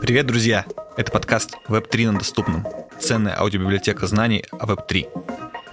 [0.00, 0.64] Привет, друзья!
[0.96, 2.66] Это подкаст Web3 на доступном.
[2.98, 5.06] Ценная аудиобиблиотека знаний о Web3.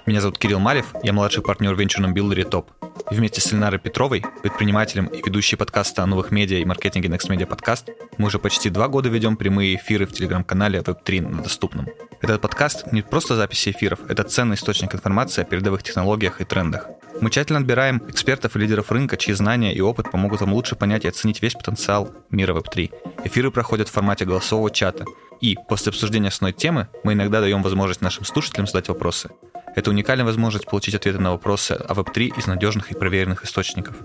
[0.06, 2.70] Меня зовут Кирилл Малев, я младший партнер в венчурном билдере ТОП.
[3.10, 7.28] И вместе с Ленарой Петровой, предпринимателем и ведущей подкаста о новых медиа и маркетинге Next
[7.28, 11.88] Media Podcast, мы уже почти два года ведем прямые эфиры в телеграм-канале Web3 на доступном.
[12.20, 16.88] Этот подкаст не просто записи эфиров, это ценный источник информации о передовых технологиях и трендах.
[17.20, 21.04] Мы тщательно отбираем экспертов и лидеров рынка, чьи знания и опыт помогут вам лучше понять
[21.04, 22.92] и оценить весь потенциал мира Web3.
[23.24, 25.04] Эфиры проходят в формате голосового чата.
[25.40, 29.30] И после обсуждения основной темы мы иногда даем возможность нашим слушателям задать вопросы.
[29.74, 33.96] Это уникальная возможность получить ответы на вопросы о Web3 из надежных и проверенных источников.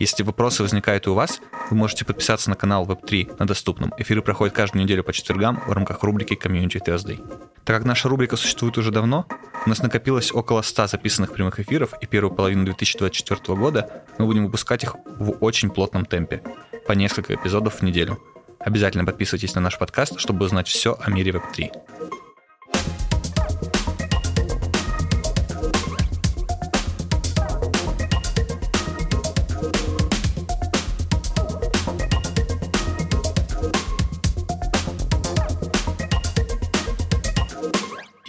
[0.00, 3.92] Если вопросы возникают и у вас, вы можете подписаться на канал Web3 на доступном.
[3.98, 7.18] Эфиры проходят каждую неделю по четвергам в рамках рубрики Community Thursday.
[7.66, 9.26] Так как наша рубрика существует уже давно,
[9.66, 14.46] у нас накопилось около 100 записанных прямых эфиров, и первую половину 2024 года мы будем
[14.46, 16.42] выпускать их в очень плотном темпе,
[16.86, 18.18] по несколько эпизодов в неделю.
[18.58, 22.29] Обязательно подписывайтесь на наш подкаст, чтобы узнать все о мире Web3.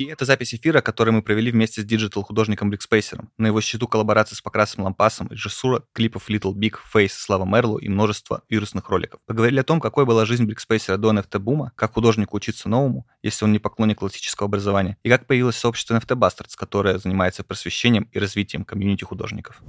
[0.02, 3.30] И это запись эфира, который мы провели вместе с диджитал-художником Брикспейсером.
[3.38, 7.88] На его счету коллаборации с Покрасом Лампасом, режиссура клипов Little Big, Face, Слава Marlow и
[7.88, 9.20] множество вирусных роликов.
[9.28, 13.52] Поговорили о том, какой была жизнь Брикспейсера до NFT-бума, как художнику учиться новому, если он
[13.52, 18.66] не поклонник классического образования, и как появилось сообщество NFT Bastards, которое занимается просвещением и развитием
[18.66, 19.62] комьюнити художников.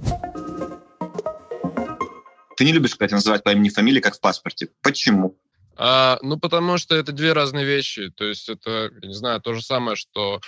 [2.57, 4.69] Ты не любишь, кстати, называть по имени и фамилии, как в паспорте.
[4.81, 5.37] Почему?
[5.75, 8.09] А, ну, потому что это две разные вещи.
[8.11, 10.39] То есть это, я не знаю, то же самое, что,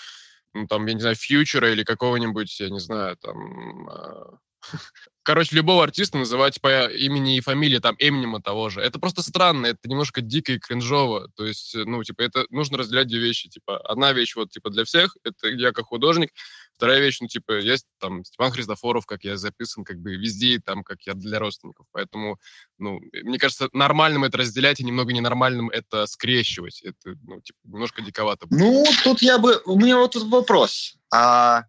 [0.53, 3.89] ну, там, я не знаю, фьючера или какого-нибудь, я не знаю, там...
[3.89, 4.37] А...
[5.23, 8.81] Короче, любого артиста называть по имени и фамилии, там, Эминема того же.
[8.81, 11.29] Это просто странно, это немножко дико и кринжово.
[11.35, 13.49] То есть, ну, типа, это нужно разделять две вещи.
[13.49, 16.29] Типа, одна вещь, вот, типа, для всех, это я как художник,
[16.75, 20.83] Вторая вещь, ну, типа, есть там Степан Христофоров, как я записан, как бы везде, там,
[20.83, 21.85] как я для родственников.
[21.91, 22.37] Поэтому,
[22.77, 26.81] ну, мне кажется, нормальным это разделять, и немного ненормальным это скрещивать.
[26.83, 28.47] Это, ну, типа, немножко диковато.
[28.49, 29.61] Ну, тут я бы...
[29.65, 30.97] У меня вот тут вопрос.
[31.13, 31.63] А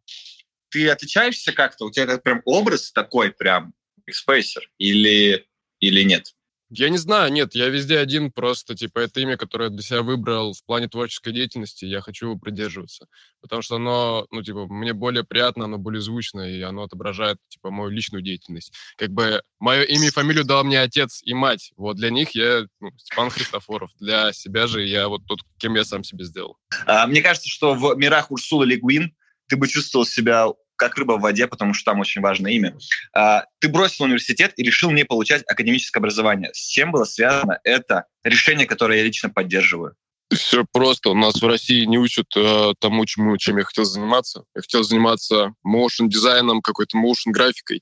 [0.71, 1.87] ты отличаешься как-то?
[1.87, 3.75] У тебя этот прям образ такой прям,
[4.07, 5.47] экспейсер, или,
[5.81, 6.36] или нет?
[6.69, 10.03] Я не знаю, нет, я везде один, просто, типа, это имя, которое я для себя
[10.03, 13.07] выбрал в плане творческой деятельности, я хочу его придерживаться,
[13.41, 17.71] потому что оно, ну, типа, мне более приятно, оно более звучно, и оно отображает, типа,
[17.71, 18.73] мою личную деятельность.
[18.97, 22.67] Как бы мое имя и фамилию дал мне отец и мать, вот для них я
[22.81, 26.57] ну, Степан Христофоров, для себя же я вот тот, кем я сам себе сделал.
[26.87, 29.15] А, мне кажется, что в мирах Урсулы Легуин
[29.49, 32.77] ты бы чувствовал себя как рыба в воде, потому что там очень важное имя.
[33.13, 36.51] А, ты бросил университет и решил не получать академическое образование.
[36.55, 39.95] С чем было связано это решение, которое я лично поддерживаю?
[40.35, 41.11] Все просто.
[41.11, 44.43] У нас в России не учат э, тому, чему, чем я хотел заниматься.
[44.57, 47.81] Я хотел заниматься моушен дизайном, какой-то моушен графикой.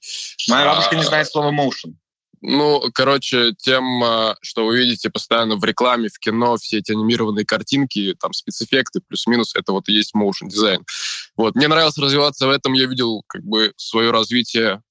[0.49, 1.99] Моя бабушка а, не знает слова моушен.
[2.47, 4.03] Ну, короче, тем,
[4.43, 9.55] что вы видите постоянно в рекламе, в кино, все эти анимированные картинки, там спецэффекты, плюс-минус,
[9.56, 10.84] это вот и есть motion дизайн.
[11.38, 14.82] Вот, мне нравилось развиваться в этом, я видел как бы свое развитие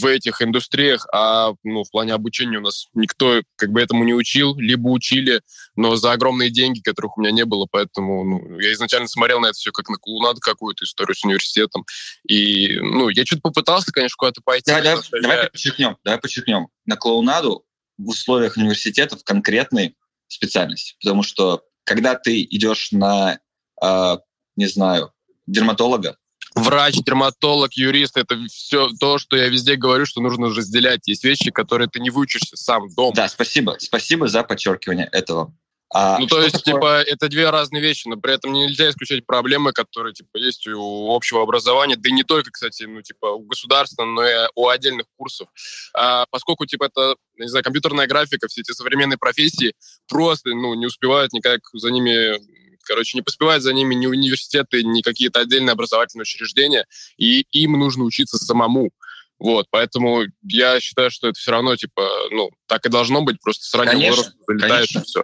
[0.00, 4.14] в этих индустриях, а ну, в плане обучения у нас никто как бы этому не
[4.14, 5.42] учил, либо учили,
[5.76, 9.46] но за огромные деньги, которых у меня не было, поэтому ну, я изначально смотрел на
[9.46, 11.84] это все как на клоунаду какую-то историю с университетом,
[12.26, 14.70] и ну, я что-то попытался, конечно, куда-то пойти.
[14.70, 15.50] Да, да, давай я...
[15.50, 16.68] подчеркнем, давай подчеркнем.
[16.86, 17.66] На клоунаду
[17.98, 19.96] в условиях университетов конкретной
[20.28, 23.38] специальности, потому что когда ты идешь на,
[23.82, 24.16] э,
[24.56, 25.12] не знаю,
[25.46, 26.16] дерматолога,
[26.54, 31.06] врач, дерматолог, юрист, это все то, что я везде говорю, что нужно разделять.
[31.06, 33.14] Есть вещи, которые ты не выучишься сам дома.
[33.14, 33.76] Да, спасибо.
[33.78, 35.54] Спасибо за подчеркивание этого.
[35.94, 36.74] А ну, то есть, такое?
[36.74, 41.14] типа, это две разные вещи, но при этом нельзя исключать проблемы, которые, типа, есть у
[41.14, 45.04] общего образования, да и не только, кстати, ну, типа, у государства, но и у отдельных
[45.18, 45.48] курсов.
[45.94, 49.74] А, поскольку, типа, это, не знаю, компьютерная графика, все эти современные профессии
[50.08, 52.40] просто, ну, не успевают никак за ними
[52.84, 56.86] Короче, не поспевают за ними ни университеты, ни какие-то отдельные образовательные учреждения,
[57.16, 58.90] и им нужно учиться самому.
[59.38, 63.64] Вот, поэтому я считаю, что это все равно, типа, ну, так и должно быть, просто
[63.64, 64.98] с раннего конечно, возраста залетаешь конечно.
[64.98, 65.22] и все.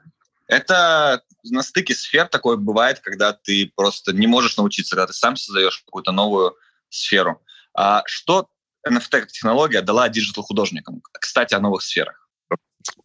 [0.49, 5.37] Это на стыке сфер такое бывает, когда ты просто не можешь научиться, когда ты сам
[5.37, 6.57] создаешь какую-то новую
[6.89, 7.43] сферу.
[7.75, 8.49] А что
[8.89, 11.03] NFT как технология дала диджитал-художникам?
[11.13, 12.28] Кстати, о новых сферах.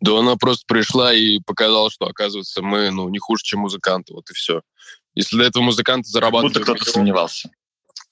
[0.03, 4.29] Да она просто пришла и показала, что, оказывается, мы ну, не хуже, чем музыканты, вот
[4.29, 4.61] и все.
[5.15, 6.53] Если до этого музыканты зарабатывали...
[6.53, 7.49] Будто кто-то сомневался.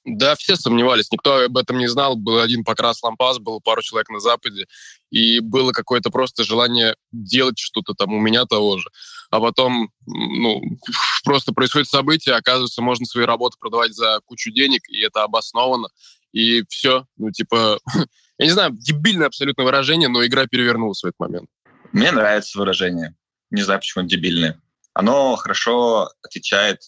[0.05, 2.15] Да, все сомневались, никто об этом не знал.
[2.15, 4.67] Был один покрас лампас, было пару человек на Западе,
[5.09, 8.87] и было какое-то просто желание делать что-то там у меня того же.
[9.29, 10.61] А потом, ну,
[11.25, 15.89] просто происходит событие, оказывается, можно свои работы продавать за кучу денег, и это обоснованно,
[16.31, 17.05] и все.
[17.17, 17.79] Ну, типа,
[18.37, 21.49] я не знаю, дебильное абсолютно выражение, но игра перевернулась в этот момент.
[21.91, 23.15] Мне нравится выражение.
[23.49, 24.61] Не знаю, почему оно дебильное.
[24.93, 26.81] Оно хорошо отвечает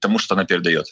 [0.00, 0.86] тому, что она передает.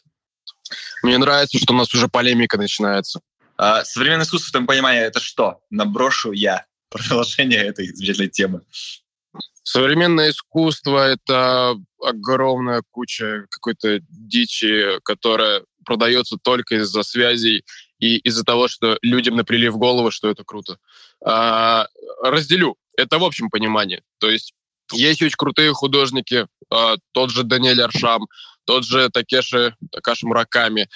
[1.02, 3.20] Мне нравится, что у нас уже полемика начинается.
[3.56, 5.60] А, современное искусство, в том понимании, это что?
[5.70, 6.66] Наброшу я.
[6.90, 8.62] Продолжение этой замечательной темы.
[9.64, 17.64] Современное искусство— это огромная куча какой-то дичи, которая продается только из-за связей
[17.98, 20.78] и из-за того, что людям наприли в голову, что это круто.
[21.25, 21.87] А,
[22.22, 22.76] разделю.
[22.97, 24.03] Это в общем понимании.
[24.19, 24.55] То есть
[24.93, 28.27] есть очень крутые художники, а, тот же Даниэль Аршам,
[28.65, 30.89] тот же Такеши, Такаши Мураками,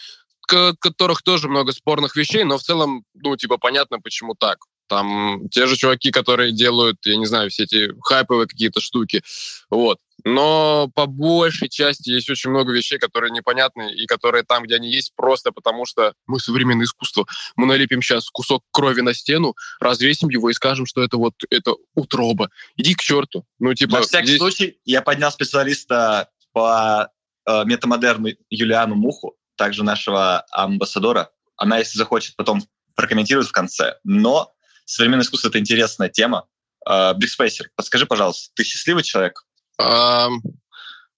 [0.47, 4.59] которых тоже много спорных вещей, но в целом, ну, типа, понятно, почему так.
[4.89, 9.23] Там те же чуваки, которые делают, я не знаю, все эти хайповые какие-то штуки.
[9.69, 9.99] Вот.
[10.25, 14.91] Но по большей части есть очень много вещей, которые непонятны и которые там, где они
[14.91, 17.27] есть, просто потому что мы современное искусство.
[17.57, 21.75] Мы налепим сейчас кусок крови на стену, развесим его и скажем, что это вот это
[21.95, 22.51] утроба.
[22.77, 23.45] Иди к черту.
[23.59, 24.39] Ну, типа, на всякий здесь...
[24.39, 27.11] случай, я поднял специалиста по
[27.47, 31.31] э, метамодерну Юлиану Муху, также нашего амбассадора.
[31.57, 32.63] Она, если захочет, потом
[32.95, 33.99] прокомментирует в конце.
[34.05, 34.53] Но
[34.85, 36.47] современное искусство— это интересная тема.
[36.89, 39.45] Э, Брикспейсер, подскажи, пожалуйста, ты счастливый человек?
[39.79, 40.29] А,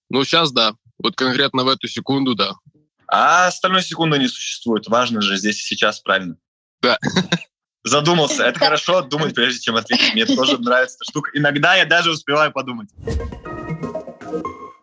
[0.09, 0.73] ну, сейчас да.
[1.01, 2.53] Вот конкретно в эту секунду, да.
[3.07, 4.87] А остальной секунды не существует.
[4.87, 6.35] Важно же здесь и сейчас, правильно?
[6.81, 6.97] Да.
[7.83, 8.43] Задумался.
[8.43, 10.13] Это хорошо думать, прежде чем ответить.
[10.13, 11.31] Мне тоже нравится эта штука.
[11.33, 12.89] Иногда я даже успеваю подумать.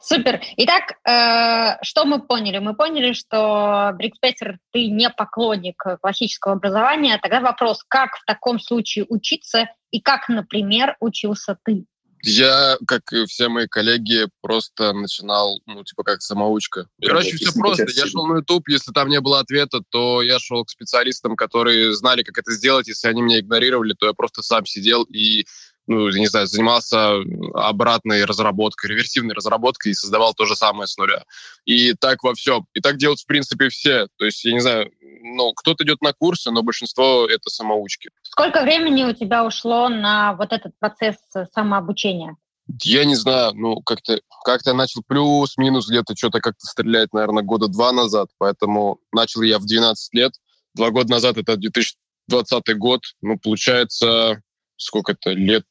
[0.01, 0.41] Супер.
[0.57, 2.59] Итак, э, что мы поняли?
[2.59, 7.19] Мы поняли, что Брикспейсер, ты не поклонник классического образования.
[7.21, 11.87] Тогда вопрос, как в таком случае учиться и как, например, учился ты?
[12.27, 16.89] Я, как и все мои коллеги, просто начинал, ну, типа, как самоучка.
[17.01, 17.87] Короче, все просто.
[17.95, 21.95] Я шел на YouTube, если там не было ответа, то я шел к специалистам, которые
[21.95, 22.89] знали, как это сделать.
[22.89, 25.47] Если они меня игнорировали, то я просто сам сидел и
[25.87, 27.17] ну, не знаю, занимался
[27.55, 31.25] обратной разработкой, реверсивной разработкой и создавал то же самое с нуля.
[31.65, 32.67] И так во всем.
[32.75, 34.09] И так делают, в принципе, все.
[34.19, 34.91] То есть, я не знаю,
[35.23, 38.11] ну, кто-то идет на курсы, но большинство— это самоучки.
[38.23, 41.17] Сколько времени у тебя ушло на вот этот процесс
[41.55, 42.37] самообучения?
[42.83, 47.69] Я не знаю, ну, как-то как я начал плюс-минус где-то что-то как-то стрелять, наверное, года
[47.69, 50.33] два назад, поэтому начал я в 12 лет.
[50.75, 54.43] Два года назад, это 2020 год, ну, получается,
[54.77, 55.67] сколько это, лет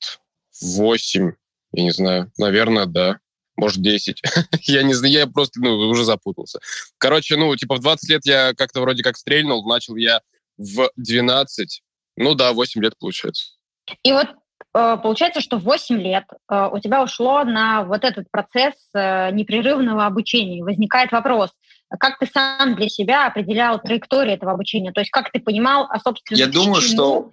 [0.61, 1.33] восемь,
[1.71, 3.19] я не знаю, наверное, да,
[3.57, 4.21] может, 10.
[4.61, 6.59] я не знаю, я просто ну, уже запутался.
[6.97, 10.21] Короче, ну, типа в 20 лет я как-то вроде как стрельнул, начал я
[10.57, 11.81] в 12,
[12.17, 13.53] ну да, 8 лет получается.
[14.03, 14.27] И вот
[14.73, 20.05] э, получается, что 8 лет э, у тебя ушло на вот этот процесс э, непрерывного
[20.05, 20.63] обучения.
[20.63, 21.51] Возникает вопрос,
[21.99, 24.91] как ты сам для себя определял траекторию этого обучения?
[24.91, 27.31] То есть как ты понимал, а собственно, Я думаю, что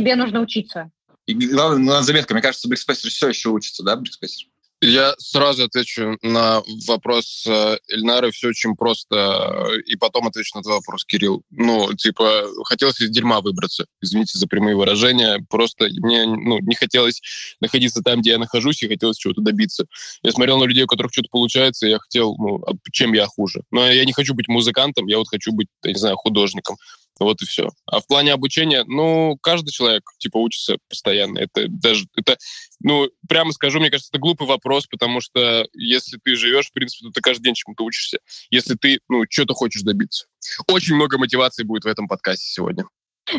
[0.00, 0.90] тебе нужно учиться?
[1.26, 4.48] И главное, заметка, мне кажется, Брикспейсер все еще учится, да, Брикспейсер?
[4.82, 8.30] Я сразу отвечу на вопрос э, Эльнары.
[8.30, 9.78] Все очень просто.
[9.84, 11.42] И потом отвечу на твой вопрос, Кирилл.
[11.50, 13.84] Ну, типа, хотелось из дерьма выбраться.
[14.00, 15.44] Извините за прямые выражения.
[15.50, 17.20] Просто мне ну, не хотелось
[17.60, 19.84] находиться там, где я нахожусь, и хотелось чего-то добиться.
[20.22, 23.26] Я смотрел на людей, у которых что-то получается, и я хотел, ну, а чем я
[23.26, 23.64] хуже.
[23.70, 26.76] Но я не хочу быть музыкантом, я вот хочу быть, я не знаю, художником.
[27.20, 27.70] Вот и все.
[27.86, 31.38] А в плане обучения, ну, каждый человек, типа, учится постоянно.
[31.38, 32.38] Это даже, это,
[32.80, 37.06] ну, прямо скажу, мне кажется, это глупый вопрос, потому что если ты живешь, в принципе,
[37.06, 38.18] то ты каждый день чему-то учишься.
[38.50, 40.26] Если ты, ну, что-то хочешь добиться.
[40.66, 42.84] Очень много мотивации будет в этом подкасте сегодня.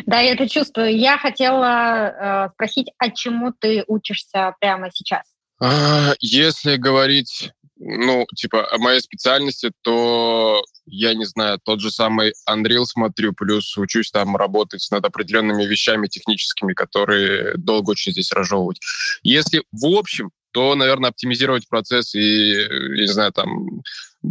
[0.06, 0.96] Да, я это чувствую.
[0.96, 5.22] Я хотела э, спросить, а чему ты учишься прямо сейчас?
[5.60, 7.50] А, если говорить
[7.84, 13.76] ну, типа, о моей специальности, то я не знаю, тот же самый Unreal смотрю, плюс
[13.76, 18.80] учусь там работать над определенными вещами техническими, которые долго очень здесь разжевывать.
[19.22, 22.54] Если в общем, то, наверное, оптимизировать процесс и,
[22.98, 23.82] не знаю, там,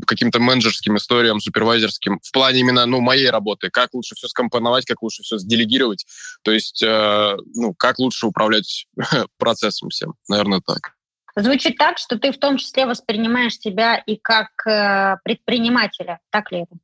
[0.05, 5.01] каким-то менеджерским историям, супервайзерским, в плане именно, ну, моей работы, как лучше все скомпоновать, как
[5.01, 6.05] лучше все сделегировать,
[6.43, 8.86] то есть, э, ну, как лучше управлять
[9.38, 10.93] процессом всем, наверное, так.
[11.35, 16.19] Звучит так, что ты в том числе воспринимаешь себя и как э, предпринимателя.
[16.29, 16.75] Так ли это?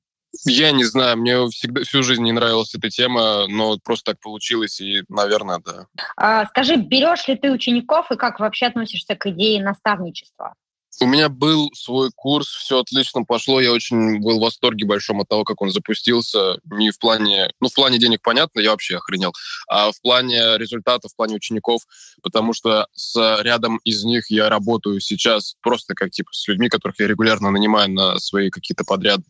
[0.46, 4.80] Я не знаю, мне всегда всю жизнь не нравилась эта тема, но просто так получилось,
[4.80, 5.88] и, наверное, да.
[6.16, 10.54] А, скажи, берешь ли ты учеников и как вообще относишься к идее наставничества?
[11.00, 13.62] У меня был свой курс, все отлично пошло.
[13.62, 16.60] Я очень был в восторге большом от того, как он запустился.
[16.66, 17.52] Не в плане...
[17.60, 19.32] Ну, в плане денег, понятно, я вообще охренел.
[19.68, 21.84] А в плане результатов, в плане учеников,
[22.24, 27.00] потому что с рядом из них я работаю сейчас просто как, типа, с людьми, которых
[27.00, 29.24] я регулярно нанимаю на свои какие-то подряды.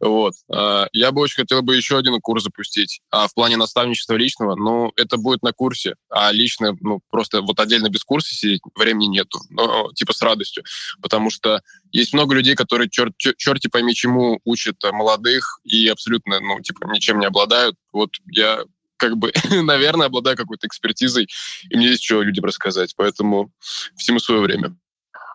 [0.00, 0.34] Вот.
[0.52, 3.00] А, я бы очень хотел бы еще один курс запустить.
[3.10, 5.94] А в плане наставничества личного, ну, это будет на курсе.
[6.10, 9.40] А лично, ну, просто вот отдельно без курса сидеть времени нету.
[9.48, 10.64] Ну, типа с радостью
[11.06, 16.60] потому что есть много людей, которые черт, черти пойми чему учат молодых и абсолютно, ну,
[16.60, 17.76] типа, ничем не обладают.
[17.92, 18.64] Вот я
[18.96, 21.28] как бы, наверное, обладаю какой-то экспертизой,
[21.70, 23.52] и мне есть что людям рассказать, поэтому
[23.96, 24.74] всему свое время.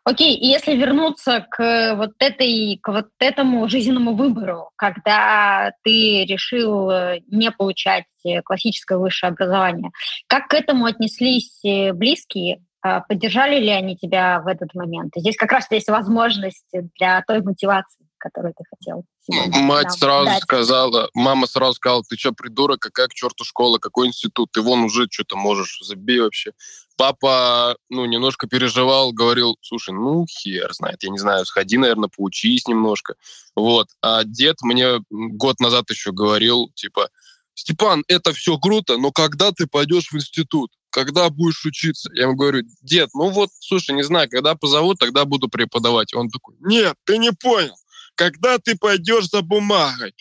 [0.04, 6.90] Окей, и если вернуться к вот этой, к вот этому жизненному выбору, когда ты решил
[6.90, 8.06] э, не получать
[8.44, 9.92] классическое высшее образование,
[10.28, 12.62] как к этому отнеслись э, близкие?
[12.84, 15.14] А, поддержали ли они тебя в этот момент?
[15.16, 16.66] здесь как раз есть возможность
[16.98, 19.06] для той мотивации, которую ты хотел.
[19.20, 20.42] Сегодня Мать сразу дать.
[20.42, 24.84] сказала, мама сразу сказала, ты что, придурок, какая к черту школа, какой институт, ты вон
[24.84, 26.54] уже что-то можешь, забей вообще.
[26.98, 32.68] Папа, ну, немножко переживал, говорил, слушай, ну, хер знает, я не знаю, сходи, наверное, поучись
[32.68, 33.14] немножко.
[33.56, 33.90] Вот.
[34.02, 37.10] А дед мне год назад еще говорил, типа,
[37.54, 40.72] Степан, это все круто, но когда ты пойдешь в институт?
[40.92, 42.10] Когда будешь учиться?
[42.14, 46.14] Я ему говорю, дед, ну вот, слушай, не знаю, когда позовут, тогда буду преподавать.
[46.14, 47.76] Он такой, нет, ты не понял.
[48.16, 50.14] Когда ты пойдешь за бумагой?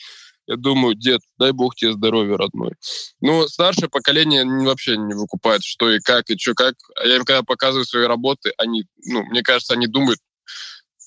[0.47, 2.73] Я думаю, дед, дай бог тебе здоровья, родной.
[3.21, 6.75] Ну, старшее поколение вообще не выкупает, что и как, и что как.
[6.97, 10.19] А я им когда показываю свои работы, они, ну, мне кажется, они думают,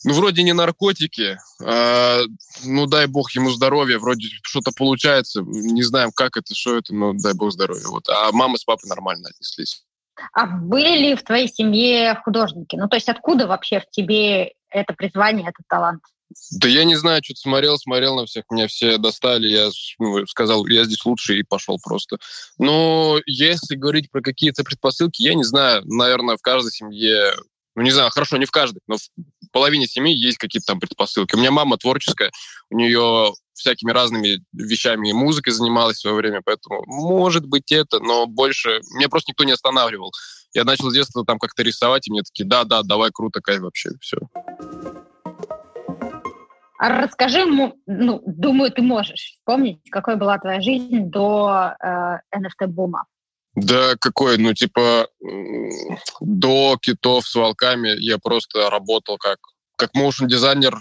[0.03, 2.19] ну, вроде не наркотики, а,
[2.63, 7.13] ну, дай бог ему здоровья, вроде что-то получается, не знаем, как это, что это, но
[7.13, 7.87] дай бог здоровья.
[7.87, 8.09] Вот.
[8.09, 9.83] А мама с папой нормально отнеслись.
[10.33, 12.75] А были ли в твоей семье художники?
[12.75, 16.01] Ну, то есть откуда вообще в тебе это призвание, этот талант?
[16.59, 19.69] Да я не знаю, что-то смотрел, смотрел на всех, меня все достали, я
[19.99, 22.17] ну, сказал, я здесь лучше и пошел просто.
[22.57, 27.33] Но если говорить про какие-то предпосылки, я не знаю, наверное, в каждой семье
[27.75, 29.01] ну, не знаю, хорошо, не в каждой, но в
[29.53, 31.35] половине семьи есть какие-то там предпосылки.
[31.35, 32.31] У меня мама творческая,
[32.69, 37.99] у нее всякими разными вещами и музыкой занималась в свое время, поэтому может быть это,
[37.99, 38.81] но больше...
[38.95, 40.11] Меня просто никто не останавливал.
[40.53, 43.91] Я начал с детства там как-то рисовать, и мне такие, да-да, давай, круто, кайф вообще,
[44.01, 44.17] все.
[46.79, 53.05] А расскажи, ну, думаю, ты можешь вспомнить, какой была твоя жизнь до э, NFT-бума.
[53.55, 55.07] Да какой, ну типа
[56.19, 59.37] до китов с волками я просто работал как,
[59.77, 60.75] как моушен дизайнер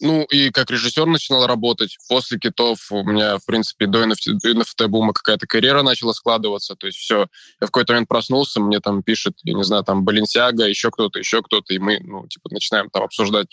[0.00, 1.96] ну, и как режиссер начинал работать.
[2.08, 6.74] После китов у меня, в принципе, до NFT-бума какая-то карьера начала складываться.
[6.74, 7.26] То есть все,
[7.60, 11.18] я в какой-то момент проснулся, мне там пишет, я не знаю, там Баленсиага, еще кто-то,
[11.18, 13.48] еще кто-то, и мы, ну, типа, начинаем там обсуждать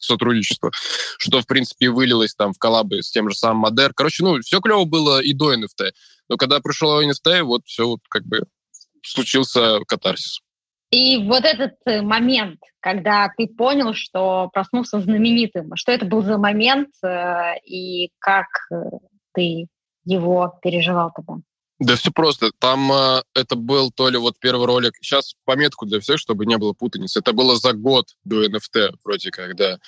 [0.00, 0.70] сотрудничество,
[1.18, 3.94] что, в принципе, вылилось там в коллабы с тем же самым Модер.
[3.94, 5.92] Короче, ну, все клево было и до NFT.
[6.28, 8.44] Но когда пришел NFT, вот все вот как бы
[9.02, 10.40] случился катарсис.
[10.90, 16.38] И вот этот э, момент, когда ты понял, что проснулся знаменитым, что это был за
[16.38, 18.76] момент э, и как э,
[19.32, 19.66] ты
[20.04, 21.42] его переживал тогда?
[21.80, 22.52] Да все просто.
[22.60, 24.94] Там э, это был то ли вот первый ролик.
[25.00, 27.18] Сейчас пометку для всех, чтобы не было путаницы.
[27.18, 29.78] Это было за год до NFT вроде как, да.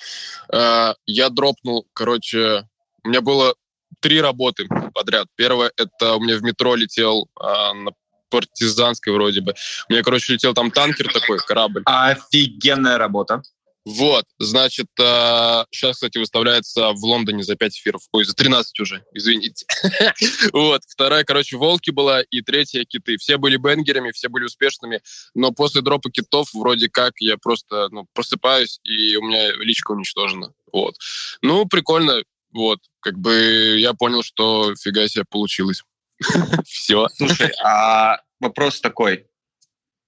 [0.51, 2.67] Э, я дропнул, короче,
[3.03, 3.55] у меня было
[3.99, 5.27] три работы подряд.
[5.35, 7.91] Первое, это у меня в метро летел э, на
[8.29, 9.53] партизанской вроде бы.
[9.89, 11.81] У меня, короче, летел там танкер такой, корабль.
[11.85, 13.41] Офигенная работа.
[13.87, 18.01] Вот, значит, э, сейчас, кстати, выставляется в Лондоне за 5 эфиров.
[18.11, 19.65] Ой, за 13 уже, извините.
[20.51, 23.15] вот, вторая, короче, «Волки» была, и третья «Киты».
[23.15, 24.99] Все были бенгерами, все были успешными,
[25.35, 30.51] но после дропа «Китов» вроде как я просто ну, просыпаюсь, и у меня личка уничтожена.
[30.73, 30.95] Вот.
[31.41, 32.23] Ну, прикольно,
[32.57, 32.79] вот.
[33.01, 35.83] Как бы я понял, что фига себе получилось.
[36.65, 37.07] Все.
[37.09, 39.27] Слушай, а вопрос такой.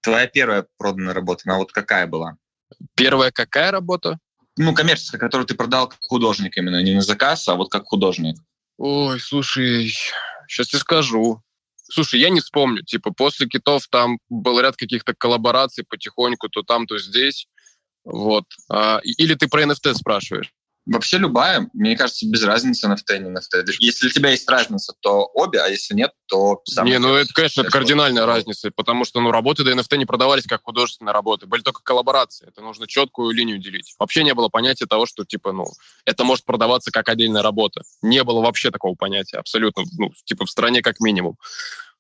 [0.01, 2.37] Твоя первая проданная работа, она вот какая была?
[2.95, 4.17] Первая какая работа?
[4.57, 8.37] Ну, коммерческая, которую ты продал как художник именно, не на заказ, а вот как художник.
[8.77, 9.93] Ой, слушай,
[10.47, 11.41] сейчас я скажу.
[11.91, 12.83] Слушай, я не вспомню.
[12.83, 17.47] Типа, после китов там был ряд каких-то коллабораций потихоньку, то там, то здесь.
[18.03, 18.45] Вот.
[18.69, 20.51] А, или ты про NFT спрашиваешь?
[20.85, 23.73] Вообще любая, мне кажется, без разницы NFT, не NFT.
[23.79, 26.63] Если у тебя есть разница, то обе, а если нет, то...
[26.83, 30.45] Не, ну это, конечно, это кардинальная разница, потому что ну, работы до NFT не продавались
[30.45, 32.47] как художественные работы, были только коллаборации.
[32.47, 33.93] Это нужно четкую линию делить.
[33.99, 35.65] Вообще не было понятия того, что, типа, ну,
[36.05, 37.81] это может продаваться как отдельная работа.
[38.01, 41.37] Не было вообще такого понятия, абсолютно, ну, типа, в стране как минимум.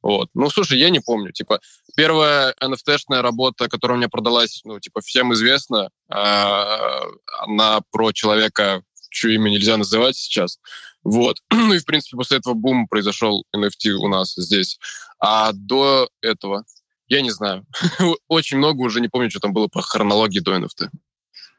[0.01, 0.29] Вот.
[0.33, 1.31] Ну, слушай, я не помню.
[1.31, 1.59] Типа,
[1.95, 7.01] первая NFT-шная работа, которая у меня продалась, ну, типа, всем известна, а,
[7.41, 10.59] она про человека, чье имя нельзя называть сейчас.
[11.03, 11.37] Вот.
[11.51, 14.79] Ну и, в принципе, после этого бум произошел NFT у нас здесь.
[15.19, 16.63] А до этого,
[17.07, 17.65] я не знаю.
[18.27, 20.89] Очень много уже не помню, что там было по хронологии до NFT.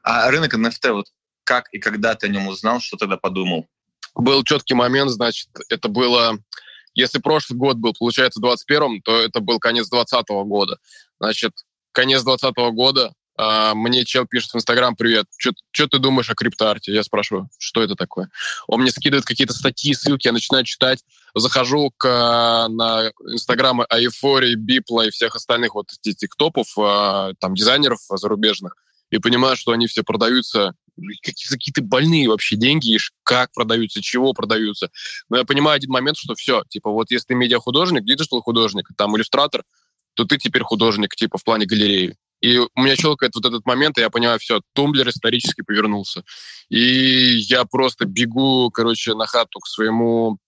[0.02, 1.06] А рынок NFT, вот
[1.44, 3.66] как и когда ты о нем узнал, что тогда подумал?
[4.14, 6.38] Был четкий момент, значит, это было
[6.94, 10.78] если прошлый год был, получается, 21-м, то это был конец 20 -го года.
[11.20, 11.52] Значит,
[11.92, 15.25] конец 20 -го года а, мне чел пишет в Инстаграм, привет,
[15.73, 16.92] что ты думаешь о криптоарте?
[16.92, 18.28] Я спрашиваю, что это такое?
[18.66, 21.02] Он мне скидывает какие-то статьи, ссылки, я начинаю читать,
[21.35, 28.00] захожу к, на Инстаграмы Айфори, Бипла и всех остальных вот этих топов, а, там, дизайнеров
[28.11, 28.76] зарубежных,
[29.11, 30.75] и понимаю, что они все продаются
[31.23, 34.90] какие-то какие больные вообще деньги, и как продаются, чего продаются.
[35.28, 39.64] Но я понимаю один момент, что все, типа вот если ты медиахудожник, диджитал-художник, там иллюстратор,
[40.14, 42.16] то ты теперь художник, типа в плане галереи.
[42.40, 46.25] И у меня щелкает вот этот момент, и я понимаю, все, тумблер исторически повернулся.
[46.70, 50.38] И я просто бегу, короче, на хату к своему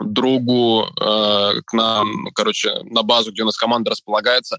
[0.00, 4.58] другу, э, к нам, короче, на базу, где у нас команда располагается,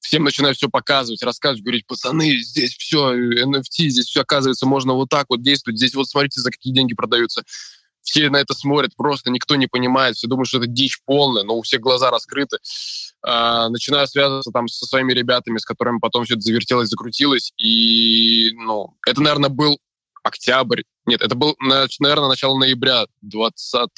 [0.00, 5.08] всем начинаю все показывать, рассказывать, говорить, пацаны, здесь все, NFT, здесь все, оказывается, можно вот
[5.08, 7.42] так вот действовать, здесь вот смотрите, за какие деньги продаются.
[8.02, 11.56] Все на это смотрят, просто никто не понимает, все думают, что это дичь полная, но
[11.56, 12.56] у всех глаза раскрыты.
[13.22, 18.52] А, начинаю связываться там со своими ребятами, с которыми потом все это завертелось, закрутилось, и,
[18.54, 19.78] ну, это, наверное, был
[20.22, 23.90] октябрь, нет, это был, наверное, начало ноября 20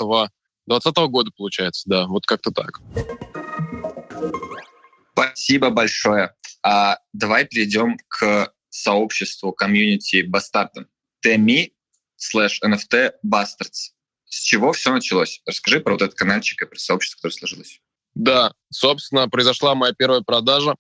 [0.67, 2.81] 20 года, получается, да, вот как-то так.
[5.13, 6.35] Спасибо большое.
[6.63, 10.87] А, давай перейдем к сообществу комьюнити Бастардом.
[11.25, 11.73] t.me
[12.19, 13.93] slash NFT Bastards.
[14.27, 15.43] С чего все началось?
[15.45, 17.81] Расскажи про вот этот каналчик и про сообщество, которое сложилось.
[18.15, 20.77] Да, собственно, произошла моя первая продажа.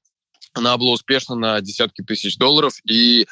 [0.52, 2.74] Она была успешна на десятки тысяч долларов.
[2.84, 3.26] И,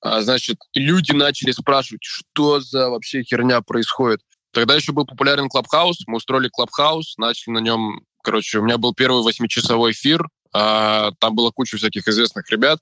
[0.00, 4.20] а, значит, люди начали спрашивать, что за вообще херня происходит.
[4.52, 6.06] Тогда еще был популярен Clubhouse.
[6.06, 11.34] Мы устроили Clubhouse, начали на нем Короче, у меня был первый восьмичасовой эфир, а, там
[11.34, 12.78] было куча всяких известных ребят.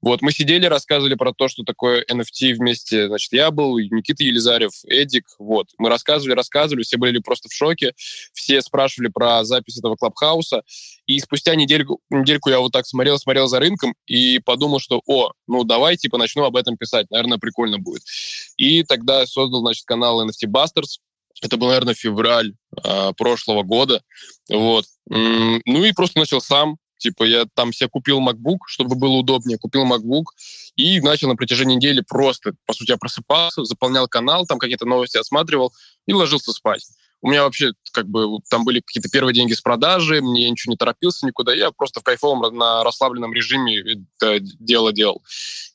[0.00, 3.08] Вот, мы сидели, рассказывали про то, что такое NFT вместе.
[3.08, 5.24] Значит, я был, Никита Елизарев, Эдик.
[5.40, 7.94] Вот, мы рассказывали, рассказывали, все были просто в шоке.
[8.32, 10.62] Все спрашивали про запись этого клабхауса.
[11.06, 15.32] И спустя недельку, недельку я вот так смотрел, смотрел за рынком и подумал, что, о,
[15.48, 17.10] ну давай, типа, начну об этом писать.
[17.10, 18.02] Наверное, прикольно будет.
[18.56, 21.00] И тогда создал, значит, канал NFT Busters.
[21.42, 24.02] Это был, наверное, февраль э, прошлого года.
[24.48, 24.86] Вот.
[25.08, 26.78] Ну и просто начал сам.
[26.98, 30.24] Типа я там себе купил MacBook, чтобы было удобнее, купил MacBook
[30.76, 35.18] и начал на протяжении недели просто, по сути, я просыпался, заполнял канал, там какие-то новости
[35.18, 35.74] осматривал
[36.06, 36.86] и ложился спать.
[37.26, 40.76] У меня вообще как бы там были какие-то первые деньги с продажи, мне ничего не
[40.76, 45.24] торопился никуда, я просто в кайфовом, на расслабленном режиме это дело делал.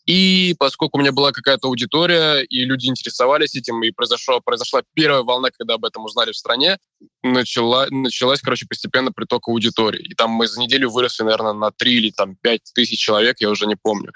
[0.05, 5.23] И поскольку у меня была какая-то аудитория, и люди интересовались этим, и произошло, произошла первая
[5.23, 6.77] волна, когда об этом узнали в стране,
[7.21, 10.03] начала, началась, короче, постепенно приток аудитории.
[10.03, 13.49] И там мы за неделю выросли, наверное, на 3 или там 5 тысяч человек, я
[13.49, 14.13] уже не помню.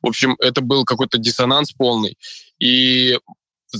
[0.00, 2.16] В общем, это был какой-то диссонанс полный.
[2.58, 3.18] И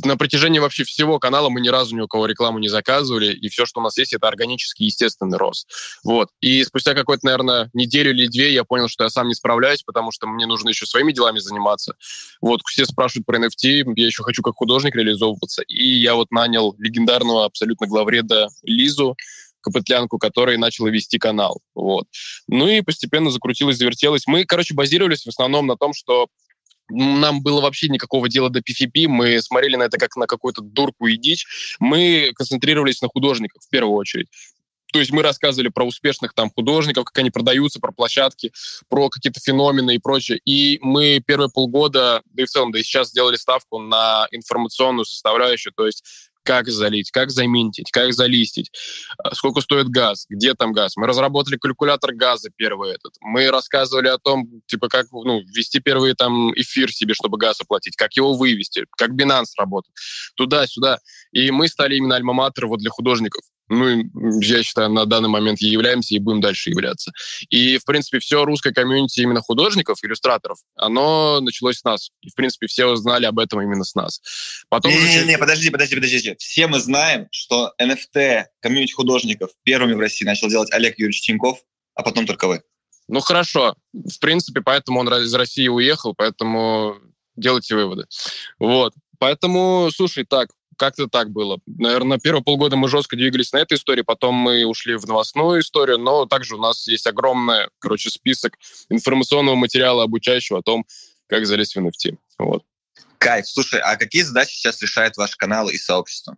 [0.05, 3.49] на протяжении вообще всего канала мы ни разу ни у кого рекламу не заказывали, и
[3.49, 5.69] все, что у нас есть, это органический, естественный рост.
[6.05, 6.29] Вот.
[6.41, 10.11] И спустя какой-то, наверное, неделю или две я понял, что я сам не справляюсь, потому
[10.13, 11.95] что мне нужно еще своими делами заниматься.
[12.41, 16.75] Вот, все спрашивают про NFT, я еще хочу как художник реализовываться, и я вот нанял
[16.79, 19.17] легендарного абсолютно главреда Лизу,
[19.61, 21.61] Капытлянку, который начал вести канал.
[21.75, 22.07] Вот.
[22.47, 24.27] Ну и постепенно закрутилось, завертелось.
[24.27, 26.29] Мы, короче, базировались в основном на том, что
[26.89, 31.07] нам было вообще никакого дела до PFP, мы смотрели на это как на какую-то дурку
[31.07, 31.47] и дичь.
[31.79, 34.29] Мы концентрировались на художниках в первую очередь.
[34.93, 38.53] То есть мы рассказывали про успешных там художников, как они продаются, про площадки,
[38.89, 40.41] про какие-то феномены и прочее.
[40.45, 45.05] И мы первые полгода, да и в целом, да и сейчас сделали ставку на информационную
[45.05, 48.71] составляющую, то есть как залить, как заминтить, как залистить,
[49.19, 50.97] а, сколько стоит газ, где там газ.
[50.97, 53.13] Мы разработали калькулятор газа первый этот.
[53.21, 57.97] Мы рассказывали о том, типа, как ну, ввести первый там эфир себе, чтобы газ оплатить,
[57.97, 59.95] как его вывести, как Binance работает,
[60.37, 61.01] туда-сюда.
[61.33, 65.67] И мы стали именно альма вот для художников ну, я считаю, на данный момент и
[65.67, 67.13] являемся, и будем дальше являться.
[67.51, 72.11] И, в принципе, все русское комьюнити именно художников, иллюстраторов, оно началось с нас.
[72.23, 74.21] И, в принципе, все узнали об этом именно с нас.
[74.69, 76.35] Потом не, не, не, подожди, подожди, подожди.
[76.39, 81.59] Все мы знаем, что NFT комьюнити художников первыми в России начал делать Олег Юрьевич Тиньков,
[81.95, 82.63] а потом только вы.
[83.09, 83.75] Ну, хорошо.
[83.93, 86.97] В принципе, поэтому он из России уехал, поэтому
[87.37, 88.05] делайте выводы.
[88.59, 88.93] Вот.
[89.19, 91.59] Поэтому, слушай, так, как-то так было.
[91.67, 95.99] Наверное, первые полгода мы жестко двигались на этой истории, потом мы ушли в новостную историю,
[95.99, 98.55] но также у нас есть огромный, короче, список
[98.89, 100.87] информационного материала, обучающего о том,
[101.27, 102.17] как залезть в NFT.
[102.39, 102.65] Вот.
[103.19, 103.49] Кайф.
[103.49, 106.37] Слушай, а какие задачи сейчас решает ваш канал и сообщество?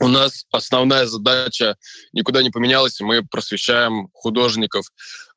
[0.00, 1.76] У нас основная задача
[2.12, 3.00] никуда не поменялась.
[3.00, 4.86] Мы просвещаем художников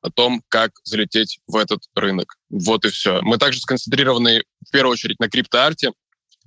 [0.02, 2.38] о том, как залететь в этот рынок.
[2.50, 3.22] Вот и все.
[3.22, 5.92] Мы также сконцентрированы в первую очередь на криптоарте.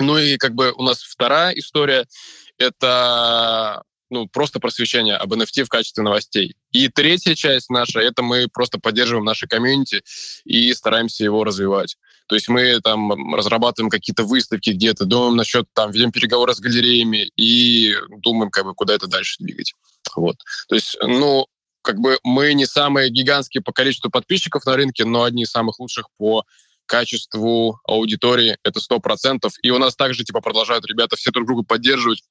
[0.01, 2.07] Ну и как бы у нас вторая история—
[2.59, 6.57] это ну, просто просвещение об NFT в качестве новостей.
[6.73, 10.03] И третья часть наша— это мы просто поддерживаем наше комьюнити
[10.45, 11.97] и стараемся его развивать.
[12.27, 17.31] То есть мы там разрабатываем какие-то выставки где-то, думаем насчет, там, ведем переговоры с галереями
[17.37, 19.75] и думаем, как бы, куда это дальше двигать.
[20.17, 20.37] Вот.
[20.69, 21.47] То есть, ну,
[21.83, 25.79] как бы мы не самые гигантские по количеству подписчиков на рынке, но одни из самых
[25.79, 26.45] лучших по
[26.90, 29.53] качеству аудитории, это сто процентов.
[29.62, 32.24] И у нас также, типа, продолжают ребята все друг друга поддерживать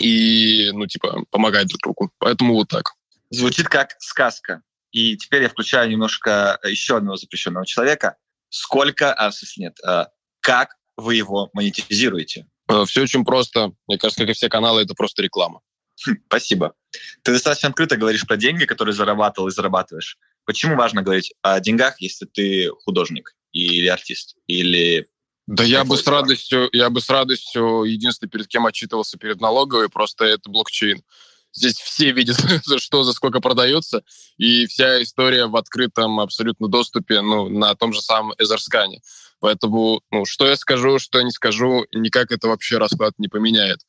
[0.00, 2.12] и, ну, типа, помогать друг другу.
[2.18, 2.92] Поэтому вот так.
[3.30, 4.62] Звучит как сказка.
[4.92, 8.16] И теперь я включаю немножко еще одного запрещенного человека.
[8.50, 12.46] Сколько, а, нет, а, как вы его монетизируете?
[12.68, 13.72] Э, Все очень просто.
[13.88, 15.60] Мне кажется, как и все каналы, это просто реклама.
[16.06, 16.74] Хм, спасибо.
[17.22, 20.18] Ты достаточно открыто говоришь про деньги, которые зарабатывал и зарабатываешь.
[20.44, 24.36] Почему важно говорить о деньгах, если ты художник или артист?
[24.46, 25.06] Или
[25.46, 29.90] да я бы с радостью, я бы с радостью, единственное, перед кем отчитывался перед налоговой,
[29.90, 31.02] просто это блокчейн.
[31.52, 34.02] Здесь все видят, за что, за сколько продается,
[34.38, 39.02] и вся история в открытом абсолютно доступе, ну, на том же самом Эзерскане.
[39.38, 43.80] Поэтому, ну, что я скажу, что я не скажу, никак это вообще расклад не поменяет.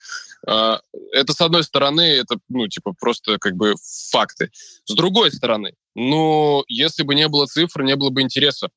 [0.46, 0.82] А,
[1.14, 3.76] это, с одной стороны, это, ну, типа, просто как бы
[4.12, 4.52] факты.
[4.84, 8.68] С другой стороны, ну, если бы не было цифр, не было бы интереса.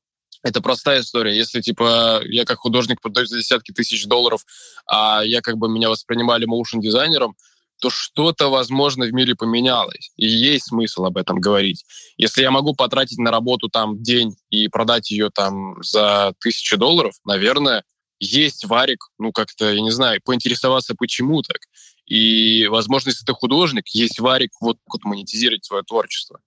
[0.41, 1.35] Это простая история.
[1.35, 4.45] Если, типа, я как художник продаю за десятки тысяч долларов,
[4.87, 7.35] а я как бы меня воспринимали моушн-дизайнером,
[7.81, 10.11] то что-то, возможно, в мире поменялось.
[10.17, 11.85] И есть смысл об этом говорить.
[12.17, 17.15] Если я могу потратить на работу там день и продать ее там за тысячи долларов,
[17.25, 17.83] наверное,
[18.19, 21.59] есть варик, ну, как-то, я не знаю, поинтересоваться, почему так.
[22.05, 26.39] И, возможно, если ты художник, есть варик вот, вот монетизировать свое творчество.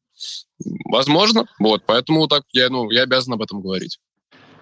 [0.86, 3.98] Возможно, вот, поэтому так я, ну, я обязан об этом говорить.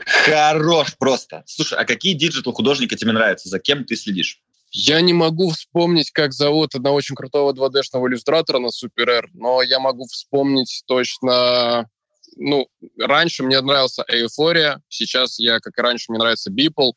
[0.06, 1.42] Хорош просто.
[1.46, 3.48] Слушай, а какие диджитал-художники тебе нравятся?
[3.48, 4.40] За кем ты следишь?
[4.72, 9.80] Я не могу вспомнить, как зовут одного очень крутого 2D-шного иллюстратора на SuperRare, но я
[9.80, 11.88] могу вспомнить точно...
[12.36, 16.92] Ну, раньше мне нравился Эйфория, сейчас я, как и раньше, мне нравится Beeple.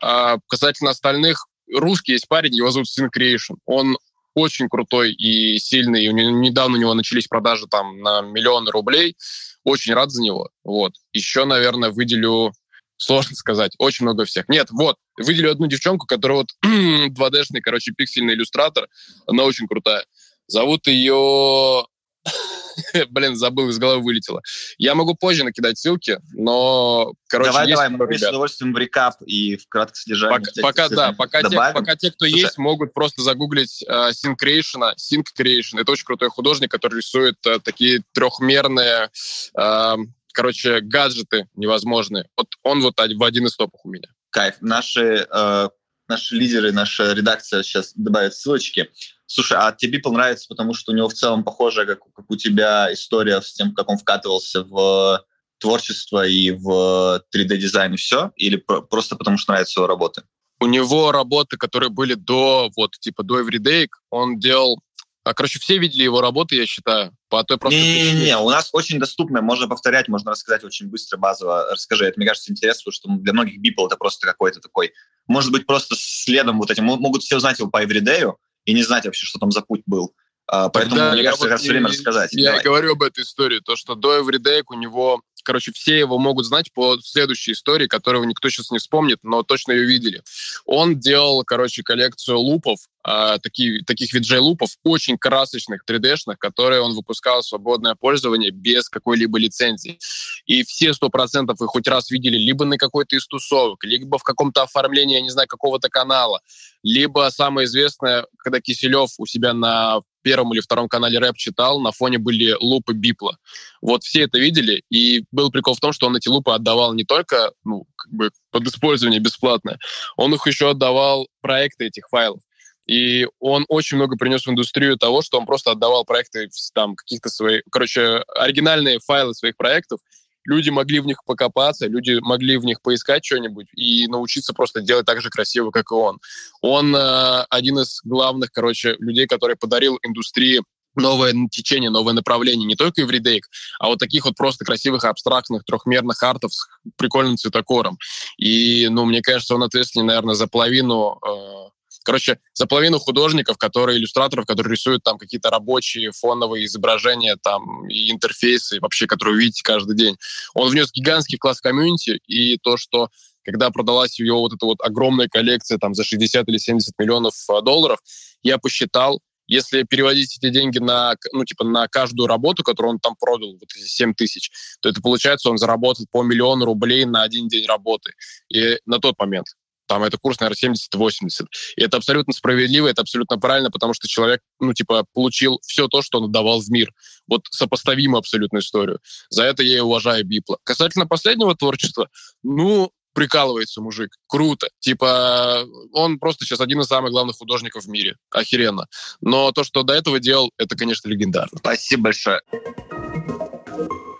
[0.00, 3.56] А касательно остальных, русский есть парень, его зовут Syncreation.
[3.66, 3.98] Он
[4.34, 6.06] очень крутой и сильный.
[6.12, 9.16] Недавно у него начались продажи там на миллионы рублей.
[9.64, 10.50] Очень рад за него.
[10.62, 10.92] Вот.
[11.12, 12.52] Еще, наверное, выделю
[12.96, 13.72] Сложно сказать.
[13.78, 14.48] Очень много всех.
[14.48, 18.88] Нет, вот, выделю одну девчонку, которая вот 2D-шный, короче, пиксельный иллюстратор.
[19.26, 20.04] Она очень крутая.
[20.46, 21.86] Зовут ее...
[23.10, 24.42] Блин, забыл, из головы вылетело.
[24.78, 28.30] Я могу позже накидать ссылки, но, короче, давай, есть давай, много мы с ребят.
[28.30, 30.40] удовольствием в рекап и в краткое содержание.
[30.62, 32.40] Пока, пока да, пока те, пока те, кто Слушай.
[32.40, 34.92] есть, могут просто загуглить э, Sync Creation.
[34.96, 35.80] Sync Creation.
[35.80, 39.10] Это очень крутой художник, который рисует э, такие трехмерные,
[39.58, 39.94] э,
[40.32, 42.28] короче, гаджеты невозможные.
[42.36, 44.08] Вот он вот в один из топов у меня.
[44.30, 44.56] Кайф.
[44.60, 45.68] Наши, э,
[46.08, 48.90] наши лидеры, наша редакция сейчас добавит ссылочки.
[49.26, 52.36] Слушай, а тебе Beeple нравится, потому что у него в целом похожая, как, как у
[52.36, 55.24] тебя, история с тем, как он вкатывался в
[55.58, 58.32] творчество и в 3D-дизайн и все?
[58.36, 60.22] Или про- просто потому что нравятся его работы?
[60.60, 64.80] У него работы, которые были до, вот, типа, до Everyday, он делал...
[65.24, 68.12] а, Короче, все видели его работы, я считаю, по той простой причине.
[68.12, 71.66] Не-не-не, у нас очень доступно, можно повторять, можно рассказать очень быстро, базово.
[71.72, 74.92] Расскажи, это, мне кажется, интересно, потому что для многих Beeple это просто какой-то такой...
[75.26, 76.84] Может быть, просто следом вот этим...
[76.84, 78.32] Могут все узнать его по Everyday
[78.64, 80.14] и не знать вообще, что там за путь был.
[80.46, 82.32] А, Поэтому, Тогда мне я кажется, вот как раз время рассказать.
[82.32, 82.64] Я Давай.
[82.64, 86.72] говорю об этой истории, то, что до Everyday у него, короче, все его могут знать
[86.72, 90.22] по следующей истории, которую никто сейчас не вспомнит, но точно ее видели.
[90.64, 97.42] Он делал, короче, коллекцию лупов, а, такие, таких виджей-лупов, очень красочных, 3D-шных, которые он выпускал
[97.42, 99.98] в свободное пользование без какой-либо лицензии.
[100.46, 104.22] И все сто процентов их хоть раз видели либо на какой-то из тусовок, либо в
[104.22, 106.40] каком-то оформлении, я не знаю, какого-то канала,
[106.82, 111.92] либо самое известное, когда Киселев у себя на первом или втором канале рэп читал, на
[111.92, 113.38] фоне были лупы Бипла.
[113.80, 117.04] Вот все это видели, и был прикол в том, что он эти лупы отдавал не
[117.04, 119.78] только ну, как бы под использование бесплатно,
[120.16, 122.40] он их еще отдавал проекты этих файлов.
[122.86, 127.30] И он очень много принес в индустрию того, что он просто отдавал проекты там каких-то
[127.30, 130.00] своих, короче, оригинальные файлы своих проектов,
[130.44, 135.06] люди могли в них покопаться, люди могли в них поискать что-нибудь и научиться просто делать
[135.06, 136.18] так же красиво, как и он.
[136.60, 140.60] Он э, один из главных, короче, людей, который подарил индустрии
[140.96, 143.48] новое течение, новое направление, не только эвридейк,
[143.80, 147.98] а вот таких вот просто красивых, абстрактных, трехмерных артов с прикольным цветокором.
[148.38, 151.70] И, ну, мне кажется, он ответственен, наверное, за половину э,
[152.04, 158.12] Короче, за половину художников, которые, иллюстраторов, которые рисуют там какие-то рабочие фоновые изображения там и
[158.12, 160.16] интерфейсы, вообще, которые вы видите каждый день.
[160.54, 163.08] Он внес гигантский вклад в комьюнити, и то, что
[163.42, 167.62] когда продалась его вот эта вот огромная коллекция там за 60 или 70 миллионов э,
[167.62, 167.98] долларов,
[168.42, 173.14] я посчитал, если переводить эти деньги на, ну, типа, на каждую работу, которую он там
[173.18, 177.48] продал, вот эти 7 тысяч, то это получается, он заработал по миллиону рублей на один
[177.48, 178.12] день работы.
[178.48, 179.46] И на тот момент.
[179.86, 181.46] Там это курс, наверное, 70-80.
[181.76, 186.02] И это абсолютно справедливо, это абсолютно правильно, потому что человек, ну, типа, получил все то,
[186.02, 186.92] что он отдавал в мир.
[187.26, 189.00] Вот сопоставимую абсолютно историю.
[189.30, 190.58] За это я и уважаю Бипла.
[190.64, 192.08] Касательно последнего творчества,
[192.42, 194.10] ну, прикалывается мужик.
[194.26, 194.68] Круто.
[194.80, 198.16] Типа, он просто сейчас один из самых главных художников в мире.
[198.30, 198.86] Охеренно.
[199.20, 201.58] Но то, что до этого делал, это, конечно, легендарно.
[201.58, 202.40] Спасибо большое.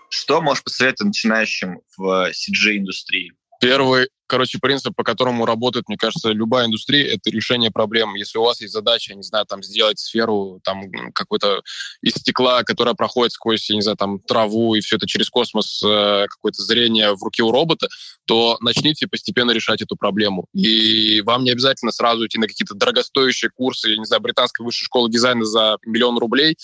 [0.09, 3.33] Что можешь посоветовать начинающим в CG-индустрии?
[3.59, 8.15] Первый короче, принцип, по которому работает, мне кажется, любая индустрия, это решение проблем.
[8.15, 10.83] Если у вас есть задача, не знаю, там, сделать сферу там
[11.13, 11.61] какой-то
[12.01, 15.81] из стекла, которая проходит сквозь, я не знаю, там, траву и все это через космос,
[15.83, 17.87] э, какое-то зрение в руке у робота,
[18.25, 20.47] то начните постепенно решать эту проблему.
[20.53, 24.85] И вам не обязательно сразу идти на какие-то дорогостоящие курсы, я не знаю, британской высшей
[24.85, 26.57] школы дизайна за миллион рублей.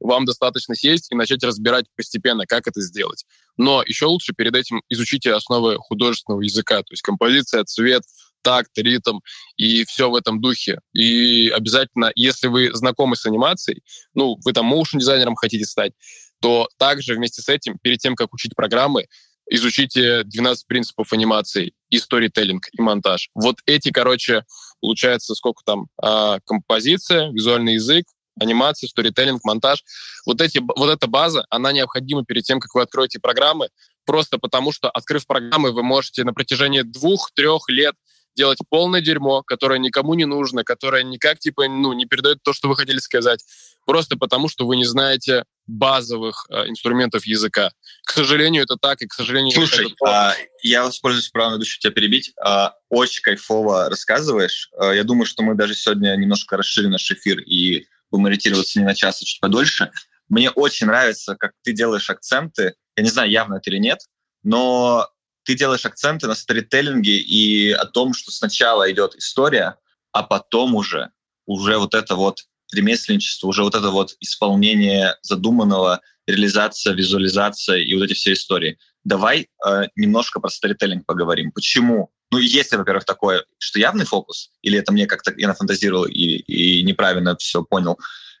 [0.00, 3.24] Вам достаточно сесть и начать разбирать постепенно, как это сделать.
[3.56, 8.02] Но еще лучше перед этим изучите основы художественного языка, то есть композиция, цвет,
[8.42, 9.20] такт, ритм
[9.56, 10.80] и все в этом духе.
[10.92, 13.82] И обязательно, если вы знакомы с анимацией,
[14.14, 15.92] ну, вы там моушен дизайнером хотите стать,
[16.40, 19.06] то также вместе с этим, перед тем, как учить программы,
[19.50, 23.30] изучите 12 принципов анимации и сторителлинг, и монтаж.
[23.34, 24.44] Вот эти, короче,
[24.80, 28.06] получается, сколько там, а, композиция, визуальный язык,
[28.40, 29.82] анимация, сторителлинг, монтаж.
[30.26, 33.68] Вот, эти, вот эта база, она необходима перед тем, как вы откроете программы,
[34.04, 37.94] просто потому что, открыв программы, вы можете на протяжении двух-трех лет
[38.34, 42.68] делать полное дерьмо, которое никому не нужно, которое никак типа ну не передает то, что
[42.68, 43.44] вы хотели сказать,
[43.86, 47.70] просто потому что вы не знаете базовых э, инструментов языка.
[48.04, 49.52] К сожалению, это так, и к сожалению...
[49.52, 52.32] Слушай, это а, я воспользуюсь правом ведущего тебя перебить.
[52.42, 54.70] А, очень кайфово рассказываешь.
[54.76, 58.84] А, я думаю, что мы даже сегодня немножко расширим наш эфир и будем ориентироваться не
[58.84, 59.90] на час, а чуть подольше.
[60.28, 64.00] Мне очень нравится, как ты делаешь акценты я не знаю, явно это или нет,
[64.42, 65.08] но
[65.44, 69.76] ты делаешь акценты на сторителлинге и о том, что сначала идет история,
[70.12, 71.10] а потом уже,
[71.46, 72.40] уже вот это вот
[72.72, 78.78] ремесленничество, уже вот это вот исполнение задуманного, реализация, визуализация и вот эти все истории.
[79.04, 81.52] Давай э, немножко про сторителлинг поговорим.
[81.52, 82.10] Почему?
[82.30, 86.12] Ну, есть ли, во-первых, такое, что явный фокус, или это мне как-то я нафантазировал и,
[86.14, 87.98] и неправильно все понял,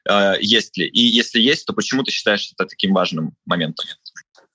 [0.08, 0.86] э, есть ли?
[0.86, 3.86] И если есть, то почему ты считаешь это таким важным моментом?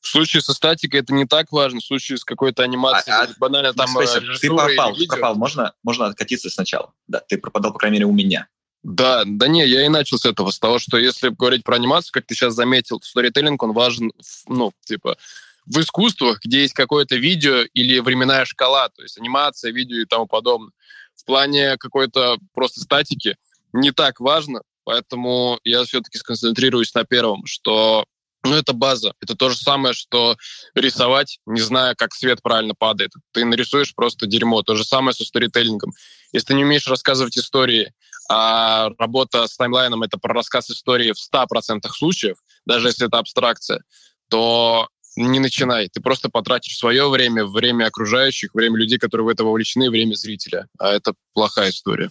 [0.02, 1.82] В случае со статикой это не так важно.
[1.82, 5.36] В случае с какой-то анимацией, а, банально там Спейсер, э, Ты пропал, ты пропал.
[5.36, 6.94] Можно, можно откатиться сначала?
[7.08, 8.48] Да, ты пропадал, по крайней мере, у меня.
[8.82, 12.12] Да, да не, я и начал с этого, с того, что если говорить про анимацию,
[12.14, 14.14] как ты сейчас заметил, сторителлинг, он важен,
[14.48, 15.18] ну, типа,
[15.66, 20.28] в искусствах, где есть какое-то видео или временная шкала, то есть анимация, видео и тому
[20.28, 20.72] подобное.
[21.14, 23.36] В плане какой-то просто статики
[23.74, 28.06] не так важно, поэтому я все-таки сконцентрируюсь на первом, что
[28.44, 29.14] ну, это база.
[29.22, 30.38] Это то же самое, что
[30.74, 33.12] рисовать, не зная, как свет правильно падает.
[33.34, 34.62] Ты нарисуешь просто дерьмо.
[34.64, 35.92] То же самое со сторителлингом.
[36.32, 37.94] Если ты не умеешь рассказывать истории,
[38.30, 43.84] а работа с таймлайном— это про рассказ истории в 100% случаев, даже если это абстракция,
[44.30, 45.90] то не начинай.
[45.90, 50.68] Ты просто потратишь свое время, время окружающих, время людей, которые в это вовлечены, время зрителя.
[50.78, 52.10] А это плохая история.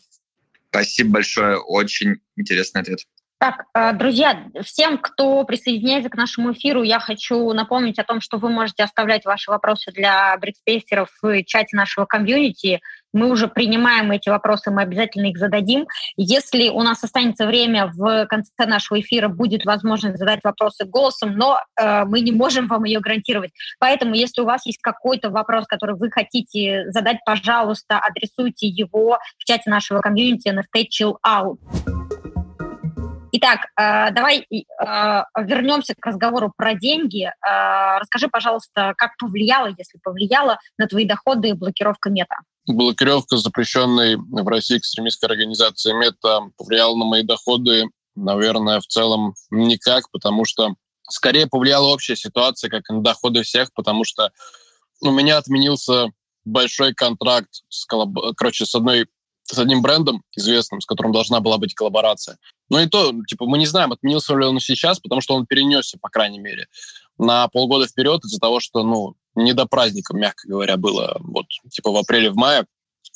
[0.70, 1.56] Спасибо большое.
[1.56, 3.00] Очень интересный ответ.
[3.40, 8.37] Так, э, друзья, всем, кто присоединяется к нашему эфиру, я хочу напомнить о том, что
[8.37, 12.81] вы можете оставлять ваши вопросы для брикспейсеров в чате нашего комьюнити.
[13.12, 15.87] Мы уже принимаем эти вопросы, мы обязательно их зададим.
[16.16, 21.61] Если у нас останется время в конце нашего эфира, будет возможность задать вопросы голосом, но
[21.81, 23.53] э, мы не можем вам ее гарантировать.
[23.79, 29.44] Поэтому, если у вас есть какой-то вопрос, который вы хотите задать, пожалуйста, адресуйте его в
[29.44, 31.97] чате нашего комьюнити NFT Chill Out.
[33.40, 37.24] Итак, э, давай э, вернемся к разговору про деньги.
[37.24, 42.35] Э, расскажи, пожалуйста, как повлияла, если повлияла, на твои доходы блокировка мета?
[42.66, 47.85] Блокировка запрещенной в России экстремистской организации мета повлияла на мои доходы,
[48.16, 50.74] наверное, в целом никак, потому что
[51.09, 54.33] скорее повлияла общая ситуация, как на доходы всех, потому что
[55.01, 56.07] у меня отменился
[56.44, 57.87] большой контракт с,
[58.37, 59.07] короче, с одной
[59.50, 62.38] с одним брендом известным, с которым должна была быть коллаборация.
[62.68, 65.98] Но и то, типа, мы не знаем, отменился ли он сейчас, потому что он перенесся,
[66.00, 66.66] по крайней мере,
[67.18, 71.90] на полгода вперед из-за того, что, ну, не до праздника, мягко говоря, было вот, типа,
[71.90, 72.66] в апреле, в мае.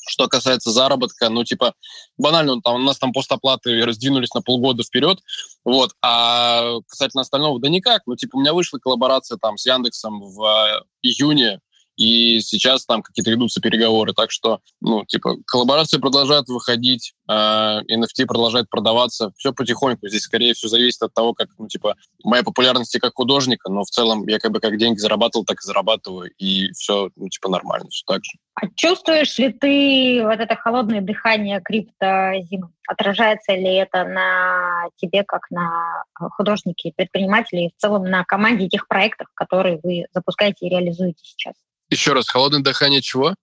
[0.09, 1.75] Что касается заработка, ну, типа,
[2.17, 5.21] банально, там, у нас там постоплаты раздвинулись на полгода вперед,
[5.65, 10.21] вот, а касательно остального, да никак, ну, типа, у меня вышла коллаборация там с Яндексом
[10.21, 11.61] в июне,
[12.03, 14.13] и сейчас там какие-то ведутся переговоры.
[14.13, 19.33] Так что, ну, типа, коллаборации продолжают выходить, э, NFT продолжает продаваться.
[19.37, 20.09] Все потихоньку.
[20.09, 23.91] Здесь, скорее всего, зависит от того, как, ну, типа, моя популярность как художника, но в
[23.91, 27.89] целом я как бы как деньги зарабатывал, так и зарабатываю, и все, ну, типа, нормально,
[27.89, 28.33] все так же.
[28.55, 32.69] А чувствуешь ли ты вот это холодное дыхание криптозимы?
[32.89, 38.89] Отражается ли это на тебе, как на художнике, предпринимателе, и в целом на команде тех
[38.89, 41.55] проектов, которые вы запускаете и реализуете сейчас?
[41.93, 43.35] Еще раз, холодное дыхание чего?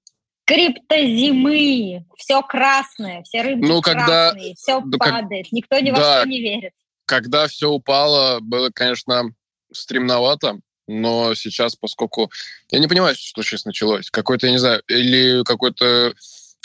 [0.46, 2.04] Криптозимы.
[2.18, 4.32] Все красное, все рынки ну, когда...
[4.32, 5.52] красные, все ну, падает, как...
[5.52, 6.20] никто ни во да.
[6.22, 6.74] что не верит.
[7.06, 9.32] Когда все упало, было, конечно,
[9.72, 12.32] стремновато, но сейчас, поскольку...
[12.72, 14.10] Я не понимаю, что сейчас началось.
[14.10, 16.16] Какой-то, я не знаю, или какой-то...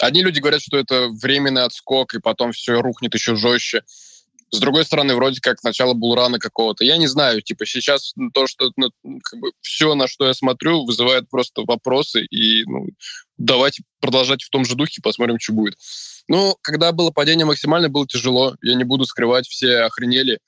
[0.00, 3.82] Одни люди говорят, что это временный отскок, и потом все рухнет еще жестче.
[4.54, 6.84] С другой стороны, вроде как начало булрана какого-то.
[6.84, 8.90] Я не знаю, типа сейчас то, что ну,
[9.20, 12.24] как бы все, на что я смотрю, вызывает просто вопросы.
[12.26, 12.86] И ну,
[13.36, 15.74] давайте продолжать в том же духе, посмотрим, что будет.
[16.28, 18.54] Ну, когда было падение максимально, было тяжело.
[18.62, 20.38] Я не буду скрывать, все охренели,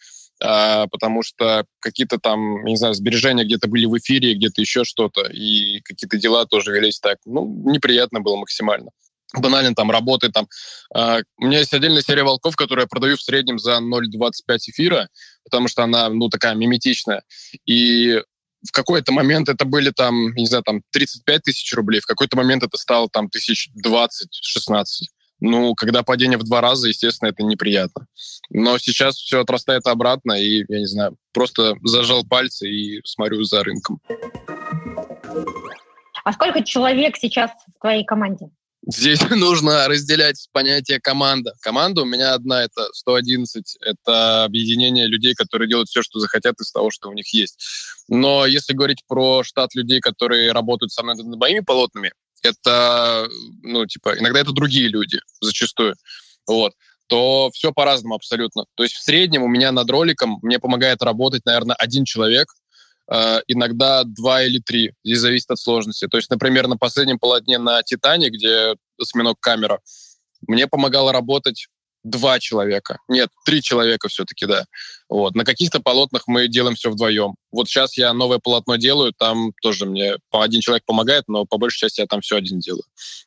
[0.41, 5.23] а, потому что какие-то там, не знаю, сбережения где-то были в эфире, где-то еще что-то,
[5.23, 7.19] и какие-то дела тоже велись так.
[7.25, 8.91] Ну, неприятно было максимально
[9.35, 10.49] банально там работы там.
[10.97, 15.09] Uh, у меня есть отдельная серия волков, которую я продаю в среднем за 0,25 эфира,
[15.45, 17.23] потому что она, ну, такая миметичная.
[17.65, 18.23] И
[18.67, 22.63] в какой-то момент это были там, не знаю, там 35 тысяч рублей, в какой-то момент
[22.63, 24.85] это стало там тысяч 20-16.
[25.41, 28.07] Ну, когда падение в два раза, естественно, это неприятно.
[28.51, 33.63] Но сейчас все отрастает обратно, и, я не знаю, просто зажал пальцы и смотрю за
[33.63, 34.01] рынком.
[36.25, 38.49] А сколько человек сейчас в твоей команде?
[38.87, 41.55] Здесь нужно разделять понятие команда.
[41.61, 43.79] Команда у меня одна, это 111.
[43.81, 47.59] Это объединение людей, которые делают все, что захотят из того, что у них есть.
[48.09, 53.29] Но если говорить про штат людей, которые работают со мной над моими полотнами, это,
[53.63, 55.97] ну, типа, иногда это другие люди, зачастую.
[56.47, 56.73] Вот
[57.09, 58.65] то все по-разному абсолютно.
[58.75, 62.49] То есть в среднем у меня над роликом мне помогает работать, наверное, один человек,
[63.09, 64.93] иногда два или три.
[65.05, 66.09] Здесь зависит от сложности.
[66.09, 69.81] То есть, например, на последнем полотне на «Титане», где осьминог камера,
[70.49, 71.69] мне помогало работать
[72.07, 72.99] два человека.
[73.09, 74.65] Нет, три человека все-таки, да.
[75.09, 75.35] Вот.
[75.35, 77.35] На каких-то полотнах мы делаем все вдвоем.
[77.51, 81.79] Вот сейчас я новое полотно делаю, там тоже мне один человек помогает, но по большей
[81.79, 82.85] части я там все один делаю.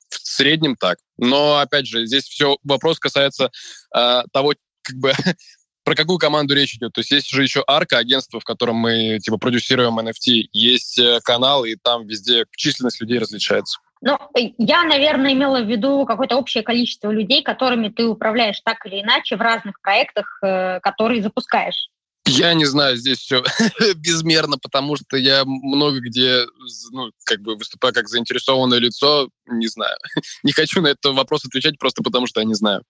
[0.07, 0.97] В среднем так.
[1.17, 3.51] Но, опять же, здесь все вопрос касается
[3.95, 5.11] э, того, как бы
[5.89, 6.93] про какую команду речь идет?
[6.93, 11.19] То есть есть же еще Арка, агентство, в котором мы типа продюсируем NFT, есть э,
[11.23, 13.79] канал, и там везде численность людей различается.
[14.01, 14.19] Ну,
[14.59, 19.35] я, наверное, имела в виду какое-то общее количество людей, которыми ты управляешь так или иначе
[19.35, 21.89] в разных проектах, э, которые запускаешь.
[22.27, 23.43] Я не знаю, здесь все
[23.95, 26.45] безмерно, потому что я много где,
[26.91, 29.97] ну, как бы выступаю как заинтересованное лицо, не знаю.
[30.43, 32.83] не хочу на этот вопрос отвечать просто потому, что я не знаю.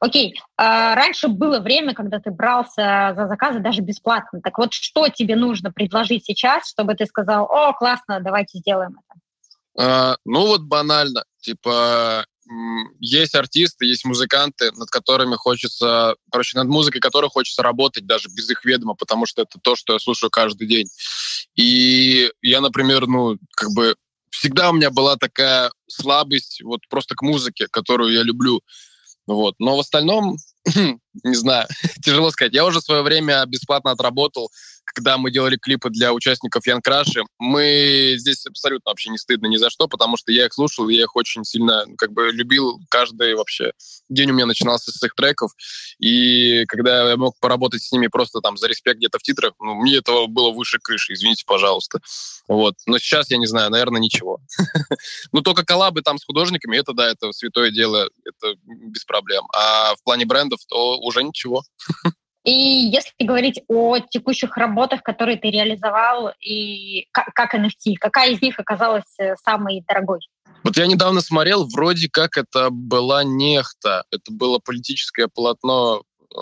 [0.00, 4.40] Окей, а, раньше было время, когда ты брался за заказы даже бесплатно.
[4.42, 9.20] Так вот, что тебе нужно предложить сейчас, чтобы ты сказал, о, классно, давайте сделаем это?
[9.76, 12.24] А, ну вот банально, типа
[13.00, 18.50] есть артисты, есть музыканты, над которыми хочется, короче, над музыкой которых хочется работать даже без
[18.50, 20.88] их ведома, потому что это то, что я слушаю каждый день.
[21.54, 23.96] И я, например, ну, как бы
[24.30, 28.60] всегда у меня была такая слабость вот просто к музыке, которую я люблю.
[29.26, 29.54] Вот.
[29.58, 30.36] Но в остальном,
[30.74, 31.66] не знаю,
[32.04, 32.54] тяжело сказать.
[32.54, 34.50] Я уже свое время бесплатно отработал
[34.84, 39.56] когда мы делали клипы для участников Ян Краши, мы здесь абсолютно вообще не стыдно ни
[39.56, 42.80] за что, потому что я их слушал, я их очень сильно как бы любил.
[42.88, 43.72] Каждый вообще
[44.08, 45.52] день у меня начинался с их треков,
[45.98, 49.74] и когда я мог поработать с ними просто там за респект где-то в титрах, ну,
[49.74, 52.00] мне этого было выше крыши, извините, пожалуйста.
[52.48, 52.74] Вот.
[52.86, 54.40] Но сейчас, я не знаю, наверное, ничего.
[55.32, 59.44] Ну, только коллабы там с художниками, это, да, это святое дело, это без проблем.
[59.54, 61.64] А в плане брендов, то уже ничего.
[62.44, 68.42] И если говорить о текущих работах, которые ты реализовал, и как, как NFT, какая из
[68.42, 70.20] них оказалась э, самой дорогой?
[70.62, 74.04] Вот я недавно смотрел, вроде как это была нехта.
[74.10, 76.36] Это было политическое полотно э,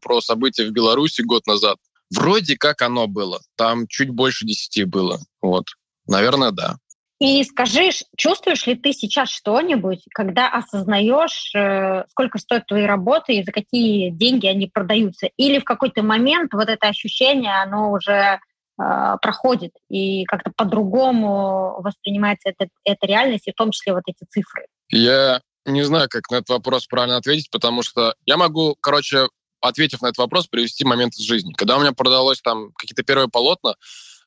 [0.00, 1.78] про события в Беларуси год назад.
[2.14, 3.40] Вроде как оно было.
[3.56, 5.20] Там чуть больше 10 было.
[5.40, 5.66] Вот.
[6.06, 6.76] Наверное, да.
[7.20, 13.44] И скажи, чувствуешь ли ты сейчас что-нибудь, когда осознаешь, э, сколько стоят твои работы и
[13.44, 15.28] за какие деньги они продаются?
[15.36, 22.50] Или в какой-то момент вот это ощущение, оно уже э, проходит и как-то по-другому воспринимается
[22.50, 24.66] эта, эта реальность, и в том числе вот эти цифры?
[24.90, 29.28] Я не знаю, как на этот вопрос правильно ответить, потому что я могу, короче,
[29.60, 31.52] ответив на этот вопрос, привести момент из жизни.
[31.52, 33.76] Когда у меня продалось там какие-то первые полотна,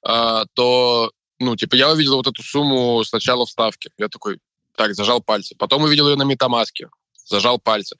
[0.07, 3.91] э, то ну, типа, я увидел вот эту сумму сначала в ставке.
[3.97, 4.39] Я такой,
[4.75, 5.55] так, зажал пальцы.
[5.55, 6.89] Потом увидел ее на метамаске.
[7.25, 7.95] Зажал пальцы.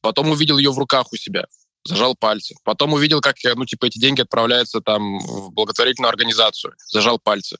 [0.00, 1.46] Потом увидел ее в руках у себя.
[1.84, 2.54] Зажал пальцы.
[2.64, 6.74] Потом увидел, как, ну, типа, эти деньги отправляются там в благотворительную организацию.
[6.86, 7.56] Зажал пальцы.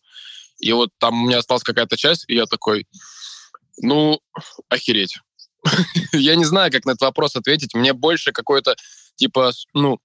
[0.58, 2.86] И вот там у меня осталась какая-то часть, и я такой,
[3.78, 4.20] ну,
[4.68, 5.16] охереть.
[6.12, 7.74] я не знаю, как на этот вопрос ответить.
[7.74, 8.76] Мне больше какой-то,
[9.16, 9.98] типа, ну,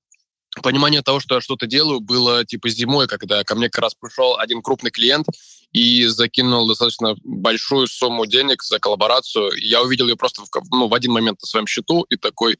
[0.62, 4.38] понимание того, что я что-то делаю, было типа зимой, когда ко мне как раз пришел
[4.38, 5.28] один крупный клиент
[5.72, 9.52] и закинул достаточно большую сумму денег за коллаборацию.
[9.58, 12.58] Я увидел ее просто в, ну, в один момент на своем счету и такой...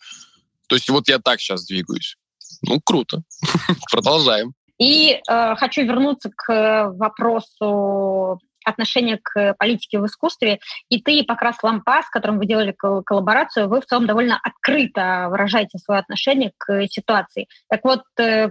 [0.68, 2.18] То есть вот я так сейчас двигаюсь.
[2.62, 3.22] Ну, круто.
[3.92, 4.54] Продолжаем.
[4.78, 10.60] И э, хочу вернуться к вопросу отношение к политике в искусстве,
[10.90, 15.28] и ты и Покрас Лампа, с которым вы делали коллаборацию, вы в целом довольно открыто
[15.30, 17.48] выражаете свое отношение к ситуации.
[17.70, 18.50] Так вот, э,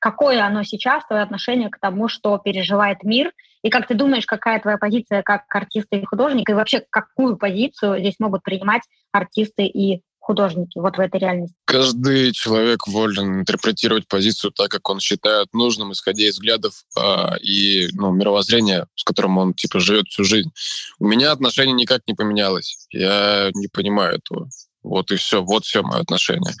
[0.00, 4.60] какое оно сейчас, твое отношение к тому, что переживает мир, и как ты думаешь, какая
[4.60, 10.02] твоя позиция как артиста и художника, и вообще какую позицию здесь могут принимать артисты и
[10.24, 11.54] художники вот в этой реальности?
[11.66, 17.88] Каждый человек волен интерпретировать позицию так, как он считает нужным, исходя из взглядов э, и
[17.92, 20.50] ну, мировоззрения, с которым он типа живет всю жизнь.
[20.98, 22.86] У меня отношение никак не поменялось.
[22.90, 24.48] Я не понимаю этого.
[24.82, 26.54] Вот и все, вот все мое отношение.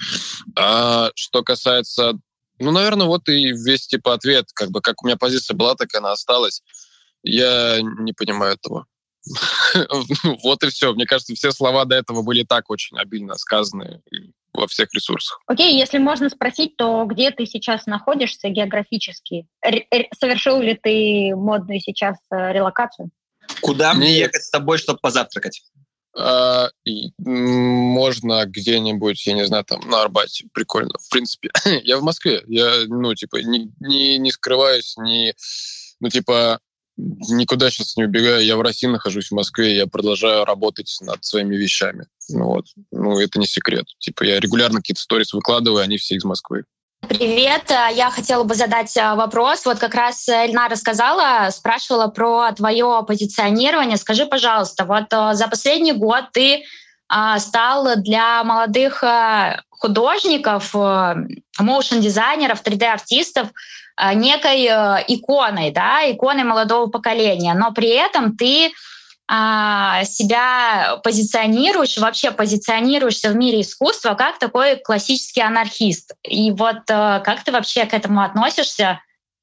[0.56, 2.18] А что касается,
[2.58, 5.94] ну, наверное, вот и весь типа ответ, как бы как у меня позиция была, так
[5.94, 6.62] она осталась.
[7.22, 8.86] Я не понимаю этого.
[10.42, 10.92] вот и все.
[10.92, 14.02] Мне кажется, все слова до этого были так очень обильно сказаны
[14.52, 15.40] во всех ресурсах.
[15.46, 19.46] Окей, okay, если можно спросить, то где ты сейчас находишься географически?
[19.62, 23.10] Р- совершил ли ты модную сейчас э, релокацию?
[23.60, 25.62] Куда мне ехать с тобой, чтобы позавтракать?
[26.16, 26.68] А,
[27.18, 30.46] можно где-нибудь, я не знаю, там на Арбате.
[30.52, 30.96] Прикольно.
[31.00, 31.50] В принципе,
[31.82, 32.42] я в Москве.
[32.46, 35.34] Я, ну, типа, не, не, не скрываюсь, не,
[36.00, 36.60] ну, типа,
[36.96, 38.44] никуда сейчас не убегаю.
[38.44, 42.06] Я в России нахожусь, в Москве, я продолжаю работать над своими вещами.
[42.28, 42.66] Ну, вот.
[42.92, 43.86] ну это не секрет.
[43.98, 46.64] Типа я регулярно какие-то сторис выкладываю, они все из Москвы.
[47.08, 49.66] Привет, я хотела бы задать а, вопрос.
[49.66, 53.98] Вот как раз Эльна рассказала, спрашивала про твое позиционирование.
[53.98, 56.60] Скажи, пожалуйста, вот а, за последний год ты а,
[57.38, 59.04] стал для молодых
[59.70, 60.74] художников,
[61.58, 63.48] моушен-дизайнеров, 3D-артистов
[63.96, 68.72] а, некой э, иконой, да, иконой молодого поколения, но при этом ты
[69.28, 76.14] а, себя позиционируешь, вообще позиционируешься в мире искусства как такой классический анархист.
[76.24, 79.00] И вот э, как ты вообще к этому относишься?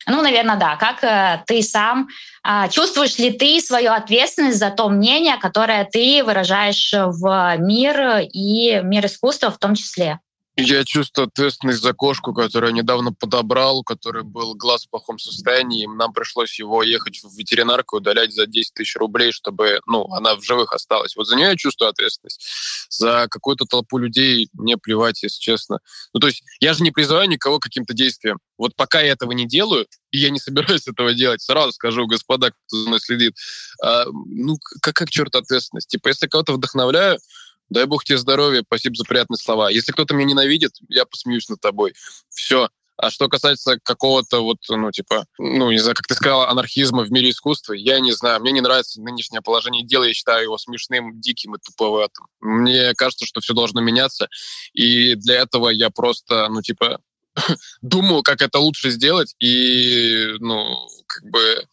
[0.08, 0.76] Ну, наверное, да.
[0.76, 2.08] Как э, ты сам
[2.44, 8.82] а, чувствуешь ли ты свою ответственность за то мнение, которое ты выражаешь в мир и
[8.82, 10.20] мир искусства в том числе?
[10.58, 15.18] Я чувствую ответственность за кошку, которую я недавно подобрал, у которой был глаз в плохом
[15.18, 15.84] состоянии.
[15.84, 20.36] И нам пришлось его ехать в ветеринарку удалять за 10 тысяч рублей, чтобы ну, она
[20.36, 21.16] в живых осталась.
[21.16, 22.44] Вот за нее я чувствую ответственность.
[22.90, 25.80] За какую-то толпу людей мне плевать, если честно.
[26.14, 28.40] Ну, то есть я же не призываю никого к каким-то действиям.
[28.58, 32.52] Вот пока я этого не делаю, и я не собираюсь этого делать, сразу скажу, господа,
[32.52, 33.34] кто за мной следит,
[33.82, 35.88] а, ну, как, как черт ответственность?
[35.88, 37.18] Типа, если кого-то вдохновляю,
[37.72, 39.70] Дай бог тебе здоровья, спасибо за приятные слова.
[39.70, 41.94] Если кто-то меня ненавидит, я посмеюсь над тобой.
[42.30, 42.68] Все.
[42.98, 47.12] А что касается какого-то вот, ну, типа, ну, не знаю, как ты сказала, анархизма в
[47.12, 48.42] мире искусства, я не знаю.
[48.42, 52.28] Мне не нравится нынешнее положение дела, я считаю его смешным, диким и туповатым.
[52.42, 54.28] Мне кажется, что все должно меняться,
[54.74, 57.00] и для этого я просто, ну, типа,
[57.82, 60.76] думаю, как это лучше сделать, и, ну,
[61.08, 61.66] как бы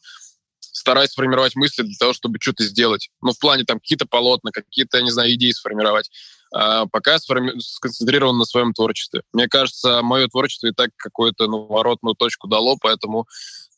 [0.79, 3.11] стараюсь сформировать мысли для того, чтобы что-то сделать.
[3.21, 6.11] Ну, в плане там какие-то полотна, какие-то, не знаю, идеи сформировать.
[6.55, 7.53] А пока я сформи...
[7.61, 9.23] сконцентрирован на своем творчестве.
[9.33, 13.27] Мне кажется, мое творчество и так какую-то ну, воротную точку дало, поэтому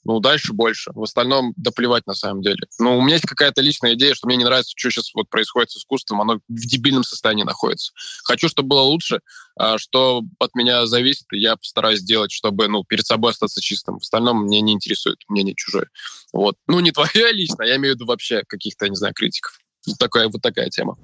[0.04, 0.90] ну, дальше больше.
[0.94, 2.66] В остальном да плевать на самом деле.
[2.78, 5.70] Но у меня есть какая-то личная идея, что мне не нравится, что сейчас вот происходит
[5.70, 7.92] с искусством, оно в дебильном состоянии находится.
[8.24, 9.20] Хочу, чтобы было лучше,
[9.56, 13.98] а что от меня зависит, я постараюсь сделать, чтобы, ну, перед собой остаться чистым.
[13.98, 15.88] В остальном мне не интересует мнение чужое.
[16.32, 16.56] Вот.
[16.66, 19.58] Ну, не твое лично, я имею в виду вообще каких-то, не знаю, критиков.
[19.86, 20.96] Вот такая, вот такая тема.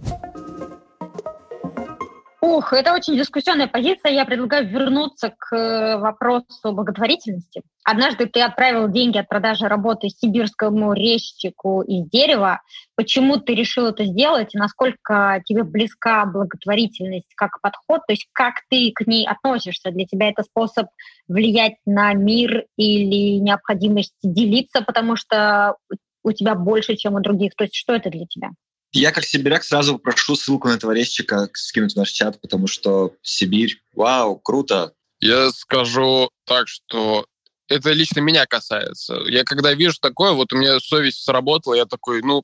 [2.46, 4.12] Ух, это очень дискуссионная позиция.
[4.12, 7.62] Я предлагаю вернуться к э, вопросу благотворительности.
[7.82, 12.60] Однажды ты отправил деньги от продажи работы сибирскому резчику из дерева.
[12.94, 14.54] Почему ты решил это сделать?
[14.54, 18.02] Насколько тебе близка благотворительность как подход?
[18.06, 19.90] То есть как ты к ней относишься?
[19.90, 20.86] Для тебя это способ
[21.26, 25.78] влиять на мир или необходимость делиться, потому что
[26.22, 27.56] у тебя больше, чем у других?
[27.56, 28.50] То есть что это для тебя?
[28.96, 33.14] Я как сибиряк сразу прошу ссылку на этого резчика скинуть в наш чат, потому что
[33.22, 34.94] Сибирь, вау, круто.
[35.20, 37.26] Я скажу так, что
[37.68, 39.18] это лично меня касается.
[39.26, 42.42] Я когда вижу такое, вот у меня совесть сработала, я такой, ну,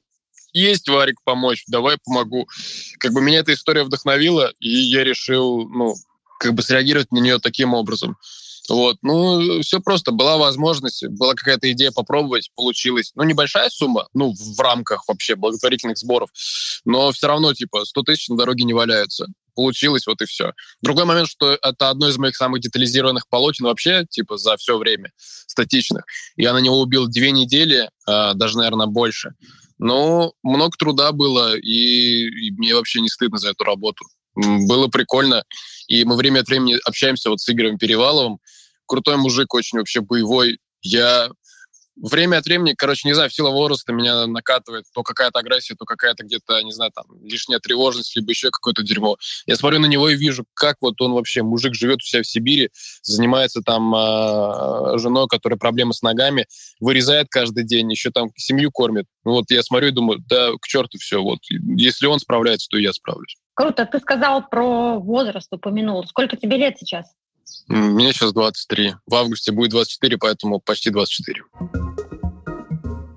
[0.53, 2.47] есть Варик помочь, давай помогу.
[2.99, 5.95] Как бы меня эта история вдохновила, и я решил, ну,
[6.39, 8.19] как бы среагировать на нее таким образом.
[8.69, 10.13] Вот, ну, все просто.
[10.13, 13.13] Была возможность, была какая-то идея попробовать, получилось.
[13.15, 16.31] Ну, небольшая сумма, ну, в рамках вообще благотворительных сборов,
[16.85, 19.27] но все равно, типа, 100 тысяч на дороге не валяются.
[19.55, 20.53] Получилось, вот и все.
[20.81, 25.13] Другой момент, что это одно из моих самых детализированных полотен вообще, типа, за все время
[25.19, 26.05] статичных.
[26.37, 29.35] Я на него убил две недели, а, даже, наверное, больше.
[29.79, 34.05] Но много труда было, и, и мне вообще не стыдно за эту работу.
[34.35, 35.45] Было прикольно.
[35.89, 38.39] И мы время от времени общаемся вот с Игорем Переваловым.
[38.87, 40.59] Крутой мужик, очень вообще боевой.
[40.83, 41.31] Я
[41.97, 45.85] время от времени, короче, не знаю, в силу возраста меня накатывает то какая-то агрессия, то
[45.85, 49.17] какая-то где-то, не знаю, там, лишняя тревожность, либо еще какое-то дерьмо.
[49.47, 52.27] Я смотрю на него и вижу, как вот он вообще, мужик живет у себя в
[52.27, 52.71] Сибири,
[53.03, 56.47] занимается там э, женой, которая проблемы с ногами,
[56.81, 59.07] вырезает каждый день, еще там семью кормит.
[59.25, 61.39] Вот я смотрю и думаю, да, к черту все, вот,
[61.77, 63.37] если он справляется, то и я справлюсь.
[63.55, 63.87] Круто.
[63.87, 66.05] Ты сказал про возраст, упомянул.
[66.07, 67.15] Сколько тебе лет сейчас?
[67.69, 68.95] Мне сейчас 23.
[69.07, 71.43] В августе будет 24, поэтому почти 24.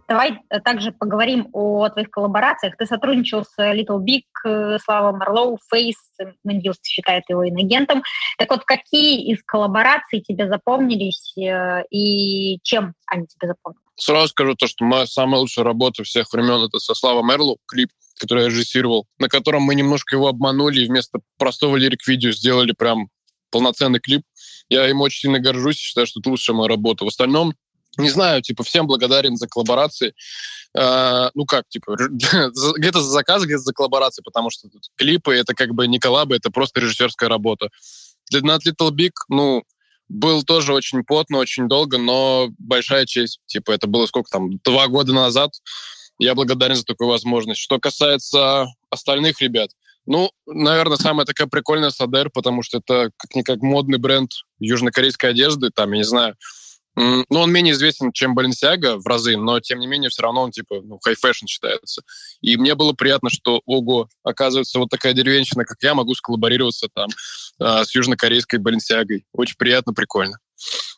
[0.07, 2.77] Давай э, также поговорим о твоих коллаборациях.
[2.77, 5.95] Ты сотрудничал с Little Big, э, Слава Марлоу, Фейс,
[6.43, 8.03] Мендилс считает его инагентом.
[8.37, 13.81] Так вот, какие из коллабораций тебе запомнились э, и чем они тебе запомнились?
[13.95, 17.89] Сразу скажу то, что моя самая лучшая работа всех времен это со Слава Мерлоу, клип,
[18.19, 23.09] который я режиссировал, на котором мы немножко его обманули и вместо простого лирик-видео сделали прям
[23.49, 24.23] полноценный клип.
[24.69, 27.05] Я им очень сильно горжусь, считаю, что это лучшая моя работа.
[27.05, 27.53] В остальном,
[27.97, 30.13] не знаю, типа, всем благодарен за коллаборации.
[30.77, 34.67] Uh, ну как, типа, где-то за заказы, где-то за коллаборации, потому что
[34.97, 37.69] клипы— это как бы не коллабы, это просто режиссерская работа.
[38.29, 39.63] Для над Little Big, ну,
[40.09, 43.39] был тоже очень потно, очень долго, но большая честь.
[43.45, 45.51] Типа, это было сколько там, два года назад.
[46.19, 47.59] Я благодарен за такую возможность.
[47.59, 49.71] Что касается остальных ребят,
[50.05, 55.71] ну, наверное, самая такая прикольная с Ader, потому что это как-никак модный бренд южнокорейской одежды,
[55.73, 56.35] там, я не знаю,
[56.95, 60.51] ну, он менее известен, чем Balenciaga в разы, но, тем не менее, все равно он,
[60.51, 62.03] типа, ну, high fashion считается.
[62.41, 67.07] И мне было приятно, что, ого, оказывается, вот такая деревенщина, как я, могу сколлаборироваться там
[67.59, 69.21] э, с южнокорейской Balenciaga.
[69.33, 70.39] Очень приятно, прикольно.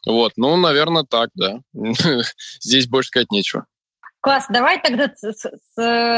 [0.05, 1.59] Вот, ну, наверное, так, да.
[2.61, 3.65] Здесь больше сказать нечего.
[4.19, 5.09] Класс, давай тогда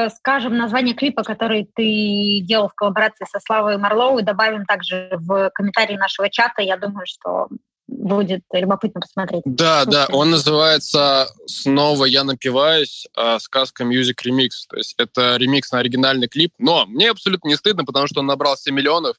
[0.09, 5.51] скажем название клипа, который ты делал в коллаборации со Славой Марлоу, и добавим также в
[5.53, 6.61] комментарии нашего чата.
[6.61, 7.49] Я думаю, что
[7.89, 9.43] будет любопытно посмотреть.
[9.45, 13.07] Да, да, он называется «Снова я напиваюсь.
[13.39, 14.49] Сказка Music Remix».
[14.69, 18.27] То есть это ремикс на оригинальный клип, но мне абсолютно не стыдно, потому что он
[18.27, 19.15] набрал 7 миллионов,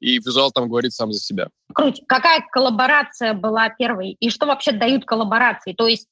[0.00, 1.48] и визуал там говорит сам за себя.
[1.74, 2.02] Круть.
[2.06, 4.16] Какая коллаборация была первой?
[4.18, 5.72] И что вообще дают коллаборации?
[5.72, 6.08] То есть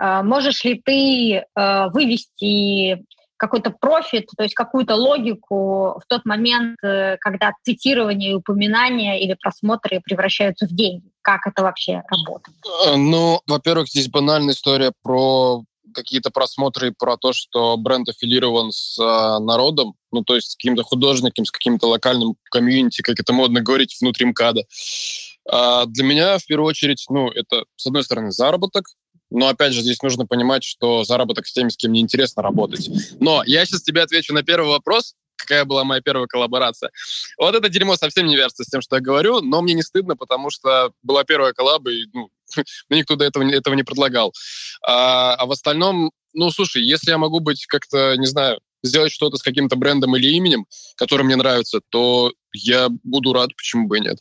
[0.00, 3.04] Э, можешь ли ты э, вывести
[3.44, 10.00] какой-то профит, то есть какую-то логику в тот момент, э, когда цитирование, упоминания или просмотры
[10.00, 11.04] превращаются в деньги?
[11.20, 12.56] Как это вообще работает?
[12.96, 15.62] Ну, во-первых, здесь банальная история про
[15.94, 20.82] какие-то просмотры про то, что бренд аффилирован с э, народом, ну, то есть с каким-то
[20.82, 24.62] художником, с каким-то локальным комьюнити, как это модно говорить, внутри МКАДа.
[25.50, 28.86] А для меня, в первую очередь, ну, это, с одной стороны, заработок,
[29.30, 32.88] но, опять же, здесь нужно понимать, что заработок с теми, с кем мне интересно работать.
[33.20, 36.90] Но я сейчас тебе отвечу на первый вопрос, какая была моя первая коллаборация.
[37.38, 40.16] Вот это дерьмо совсем не вяжется с тем, что я говорю, но мне не стыдно,
[40.16, 42.30] потому что была первая коллаба, и ну,
[42.88, 44.32] мне никто до этого, этого не предлагал.
[44.82, 49.36] А, а в остальном, ну, слушай, если я могу быть как-то, не знаю, сделать что-то
[49.36, 50.66] с каким-то брендом или именем,
[50.96, 54.18] который мне нравится, то я буду рад, почему бы и нет.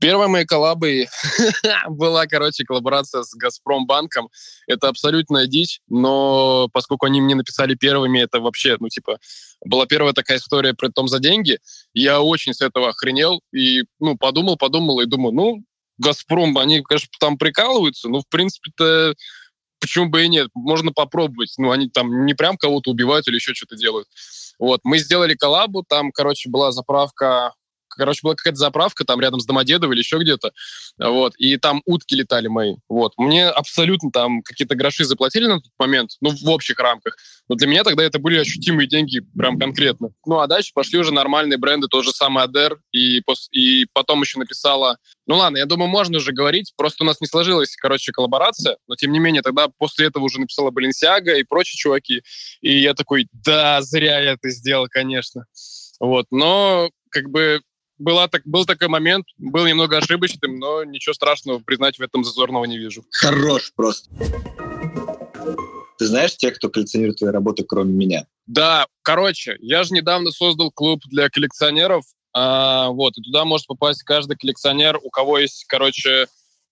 [0.00, 1.08] Первой моей коллабой
[1.88, 4.28] была, короче, коллаборация с Газпромбанком.
[4.68, 9.18] Это абсолютная дичь, но поскольку они мне написали первыми, это вообще, ну, типа,
[9.64, 11.58] была первая такая история, при том за деньги,
[11.92, 15.64] я очень с этого охренел и, ну, подумал, подумал и думаю, ну,
[15.98, 19.14] Газпром, они, конечно, там прикалываются, но, в принципе-то,
[19.80, 20.48] почему бы и нет?
[20.54, 21.54] Можно попробовать.
[21.58, 24.08] Ну, они там не прям кого-то убивают или еще что-то делают.
[24.58, 27.52] Вот, мы сделали коллабу, там, короче, была заправка
[27.98, 30.52] короче, была какая-то заправка там рядом с Домодедово или еще где-то,
[30.98, 33.12] вот, и там утки летали мои, вот.
[33.18, 37.16] Мне абсолютно там какие-то гроши заплатили на тот момент, ну, в общих рамках,
[37.48, 40.10] но для меня тогда это были ощутимые деньги, прям конкретно.
[40.26, 43.22] Ну, а дальше пошли уже нормальные бренды, тот же самый Адер, и,
[43.52, 44.98] и потом еще написала...
[45.26, 48.96] Ну, ладно, я думаю, можно уже говорить, просто у нас не сложилась, короче, коллаборация, но,
[48.96, 52.22] тем не менее, тогда после этого уже написала Баленсиага и прочие чуваки,
[52.60, 55.44] и я такой, да, зря я это сделал, конечно.
[56.00, 57.60] Вот, но как бы
[57.98, 62.64] была так, был такой момент, был немного ошибочным, но ничего страшного признать в этом зазорного
[62.64, 63.04] не вижу.
[63.10, 64.10] Хорош просто.
[65.98, 68.26] Ты знаешь тех, кто коллекционирует твои работы, кроме меня?
[68.46, 74.04] Да, короче, я же недавно создал клуб для коллекционеров, а, вот, и туда может попасть
[74.04, 76.28] каждый коллекционер, у кого есть, короче,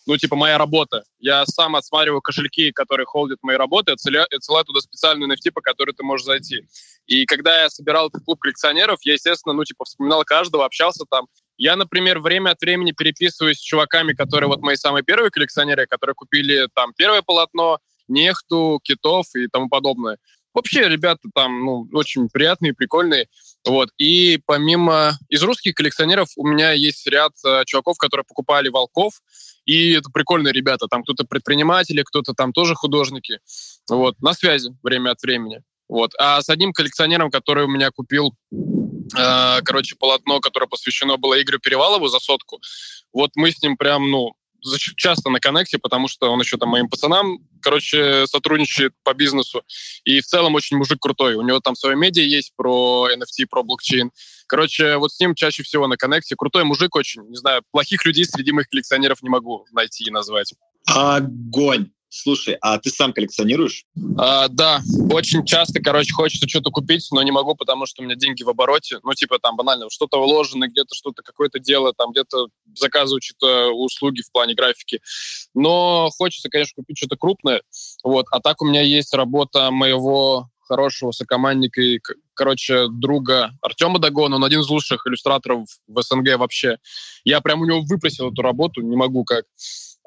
[0.07, 1.03] ну, типа, моя работа.
[1.19, 5.93] Я сам отсматриваю кошельки, которые холдят мои работы, отсылаю, отсылаю туда специальную NFT, по которой
[5.93, 6.63] ты можешь зайти.
[7.07, 11.27] И когда я собирал этот клуб коллекционеров, я, естественно, ну, типа, вспоминал каждого, общался там.
[11.57, 16.15] Я, например, время от времени переписываюсь с чуваками, которые вот мои самые первые коллекционеры, которые
[16.15, 17.79] купили там первое полотно,
[18.09, 20.19] нехту, китов и тому подобное.
[20.57, 23.29] Вообще, ребята там, ну, очень приятные, прикольные.
[23.67, 23.91] Вот.
[23.99, 25.13] И помимо...
[25.29, 29.21] Из русских коллекционеров у меня есть ряд э, чуваков, которые покупали волков.
[29.67, 30.87] И это прикольные ребята.
[30.89, 33.41] Там кто-то предприниматели, кто-то там тоже художники.
[33.91, 34.19] Вот.
[34.23, 35.61] На связи время от времени.
[35.91, 36.13] Вот.
[36.19, 41.59] А с одним коллекционером, который у меня купил э, короче, полотно, которое посвящено было Игорю
[41.59, 42.63] Перевалову за сотку.
[43.13, 44.33] Вот мы с ним прям, ну,
[44.97, 49.63] часто на коннекте, потому что он еще там моим пацанам, короче, сотрудничает по бизнесу.
[50.05, 51.35] И в целом очень мужик крутой.
[51.35, 54.11] У него там свое медиа есть про NFT, про блокчейн.
[54.47, 56.37] Короче, вот с ним чаще всего на коннекте.
[56.37, 57.23] Крутой мужик очень.
[57.29, 60.55] Не знаю, плохих людей среди моих коллекционеров не могу найти и назвать.
[60.87, 61.91] Огонь!
[62.23, 63.85] Слушай, а ты сам коллекционируешь?
[64.17, 64.81] А, да,
[65.13, 68.49] очень часто, короче, хочется что-то купить, но не могу, потому что у меня деньги в
[68.49, 69.01] обороте.
[69.03, 74.23] Ну, типа там банально, что-то вложено, где-то что-то, какое-то дело, там где-то заказываю что-то услуги
[74.23, 75.01] в плане графики.
[75.53, 77.61] Но хочется, конечно, купить что-то крупное.
[78.03, 78.25] Вот.
[78.31, 82.01] А так у меня есть работа моего хорошего сокомандника и,
[82.33, 84.37] короче, друга Артема Дагона.
[84.37, 86.79] Он один из лучших иллюстраторов в СНГ вообще.
[87.25, 89.45] Я прям у него выпросил эту работу, не могу как.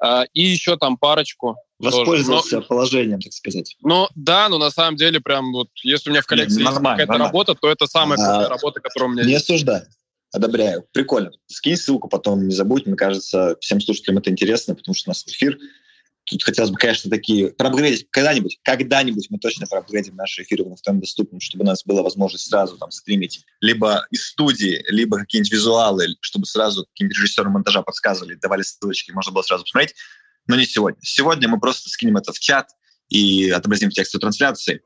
[0.01, 1.55] А, и еще там парочку.
[1.79, 3.77] Воспользовался но, положением, так сказать.
[3.81, 7.17] Ну, да, но на самом деле прям вот, если у меня в коллекции есть какая-то
[7.17, 9.49] работа, то это самая а, работа, которая у меня не есть.
[9.49, 9.85] Не осуждаю.
[10.31, 10.85] Одобряю.
[10.91, 11.31] Прикольно.
[11.47, 12.85] Скинь ссылку потом, не забудь.
[12.85, 15.57] Мне кажется, всем слушателям это интересно, потому что у нас эфир.
[16.25, 17.49] Тут хотелось бы, конечно, такие...
[17.49, 22.03] Проапгрейдить когда-нибудь, когда-нибудь мы точно проапгрейдим наши эфиры в ФМ доступным, чтобы у нас была
[22.03, 27.81] возможность сразу там стримить либо из студии, либо какие-нибудь визуалы, чтобы сразу какие-нибудь режиссеры монтажа
[27.81, 29.95] подсказывали, давали ссылочки, можно было сразу посмотреть.
[30.49, 30.99] Но не сегодня.
[31.03, 32.69] Сегодня мы просто скинем это в чат
[33.07, 34.81] и отобразим в трансляции.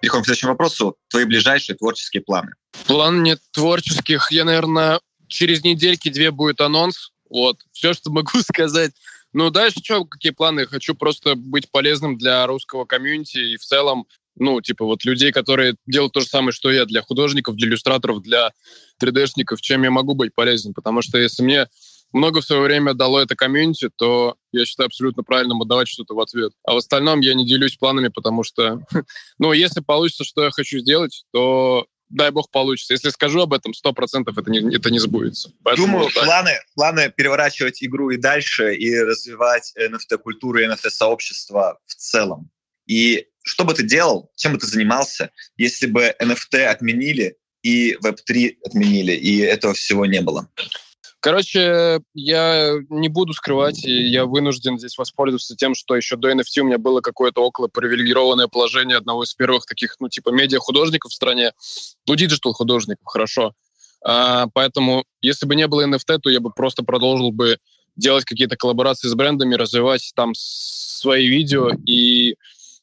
[0.00, 0.96] Переходим к следующему вопросу.
[1.08, 2.52] Твои ближайшие творческие планы?
[2.86, 4.30] План нет творческих.
[4.30, 7.10] Я, наверное, через недельки две будет анонс.
[7.28, 7.58] Вот.
[7.72, 8.92] Все, что могу сказать.
[9.32, 10.66] Ну, дальше что, какие планы?
[10.66, 15.74] Хочу просто быть полезным для русского комьюнити и в целом, ну, типа вот людей, которые
[15.88, 18.52] делают то же самое, что я, для художников, для иллюстраторов, для
[19.02, 20.74] 3D-шников, чем я могу быть полезен.
[20.74, 21.66] Потому что если мне
[22.12, 26.20] много в свое время дало это комьюнити, то я считаю абсолютно правильным отдавать что-то в
[26.20, 26.52] ответ.
[26.64, 28.82] А в остальном я не делюсь планами, потому что,
[29.38, 32.92] ну, если получится, что я хочу сделать, то дай бог получится.
[32.92, 35.50] Если скажу об этом, сто процентов это не, это не сбудется.
[35.64, 36.24] Поэтому, Думаю, да.
[36.24, 42.50] планы, планы переворачивать игру и дальше, и развивать NFT-культуру и NFT-сообщество в целом.
[42.86, 48.56] И что бы ты делал, чем бы ты занимался, если бы NFT отменили и Web3
[48.64, 50.48] отменили, и этого всего не было?
[51.22, 56.62] Короче, я не буду скрывать, и я вынужден здесь воспользоваться тем, что еще до NFT
[56.62, 61.14] у меня было какое-то около привилегированное положение одного из первых таких, ну, типа, медиа-художников в
[61.14, 61.52] стране.
[62.08, 63.52] Ну, диджитал-художников, хорошо.
[64.04, 67.58] А, поэтому, если бы не было NFT, то я бы просто продолжил бы
[67.94, 72.34] делать какие-то коллаборации с брендами, развивать там свои видео и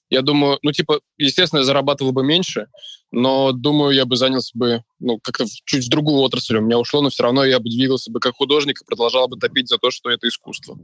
[0.09, 2.67] я думаю, ну, типа, естественно, я зарабатывал бы меньше,
[3.11, 6.57] но, думаю, я бы занялся бы, ну, как-то чуть в другую отрасль.
[6.57, 9.37] У меня ушло, но все равно я бы двигался бы как художник и продолжал бы
[9.37, 10.77] топить за то, что это искусство.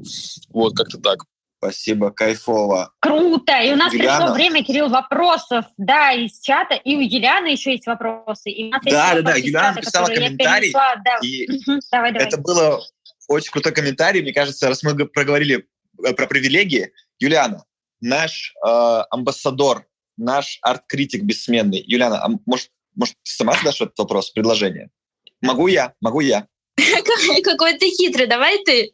[0.49, 1.25] Вот, как-то так.
[1.57, 2.91] Спасибо, кайфово.
[2.99, 3.59] Круто!
[3.61, 4.17] И у нас Юлиана.
[4.17, 6.75] пришло время, Кирилл, вопросов, да, из чата.
[6.75, 8.51] И у Елены еще есть вопросы.
[8.51, 9.37] И у нас да, есть да, да.
[9.37, 10.71] Юлиана чата, написала комментарий.
[10.71, 11.17] Да.
[11.23, 11.47] И
[11.91, 12.27] давай, давай.
[12.27, 12.81] Это было
[13.27, 14.21] очень крутой комментарий.
[14.21, 15.67] Мне кажется, раз мы проговорили
[16.03, 17.63] э, про привилегии, Юлиана,
[18.01, 18.69] наш э,
[19.09, 19.87] амбассадор,
[20.17, 21.83] наш арт-критик бессменный.
[21.85, 24.89] Юлиана, а может, может, ты сама задашь этот вопрос, предложение?
[25.41, 26.47] Могу я, могу я.
[27.43, 28.93] Какой ты хитрый, давай ты.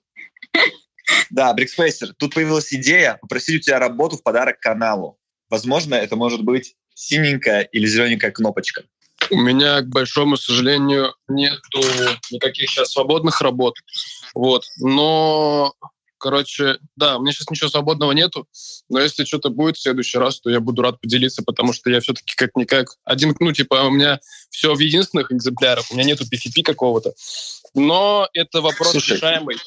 [1.30, 5.20] Да, Брикспейсер, тут появилась идея попросить у тебя работу в подарок каналу.
[5.50, 8.84] Возможно, это может быть синенькая или зелененькая кнопочка.
[9.30, 11.82] У меня, к большому сожалению, нету
[12.32, 13.76] никаких сейчас свободных работ.
[14.34, 14.66] Вот.
[14.78, 15.74] Но
[16.22, 18.48] Короче, да, у меня сейчас ничего свободного нету,
[18.90, 22.00] но если что-то будет в следующий раз, то я буду рад поделиться, потому что я
[22.00, 24.20] все-таки как-никак один, ну, типа, у меня
[24.52, 27.14] все в единственных экземплярах, у меня нету PCP какого-то.
[27.74, 29.58] Но это вопрос Слушай, решаемый.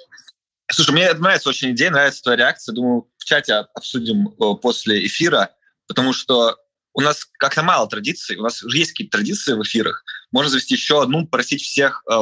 [0.71, 2.73] Слушай, мне нравится очень идея, нравится твоя реакция.
[2.73, 4.29] Думаю, в чате обсудим
[4.63, 5.51] после эфира,
[5.89, 6.57] потому что
[6.93, 10.05] у нас как-то мало традиций, у нас уже есть какие-то традиции в эфирах.
[10.31, 12.21] Можно завести еще одну, просить всех, э,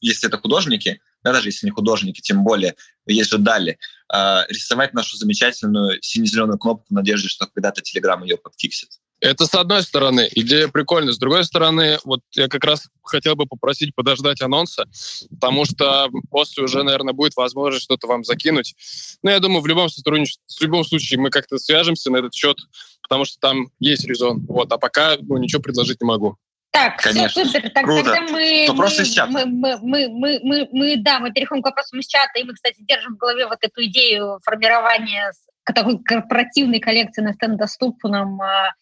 [0.00, 2.74] если это художники, да, даже если не художники, тем более,
[3.06, 3.78] есть же Дали,
[4.12, 8.90] э, рисовать нашу замечательную сине-зеленую кнопку в надежде, что когда-то Telegram ее подфиксит.
[9.20, 11.12] Это с одной стороны, идея прикольная.
[11.12, 14.84] С другой стороны, вот я как раз хотел бы попросить подождать анонса,
[15.28, 18.76] потому что после уже, наверное, будет возможность что-то вам закинуть.
[19.22, 22.58] Но я думаю, в любом сотрудничестве, в любом случае мы как-то свяжемся на этот счет,
[23.02, 24.46] потому что там есть резон.
[24.46, 26.36] Вот, а пока ну, ничего предложить не могу.
[26.70, 27.28] Так, Конечно.
[27.28, 27.70] все супер.
[27.70, 28.04] Так, Круто.
[28.04, 29.30] Тогда мы, мы, из чата.
[29.30, 32.54] Мы, мы, мы, мы, мы, мы, да, мы переходим к вопросам из чата, и мы,
[32.54, 35.32] кстати, держим в голове вот эту идею формирования
[35.74, 38.72] такой корпоративной коллекции на стенд доступном а,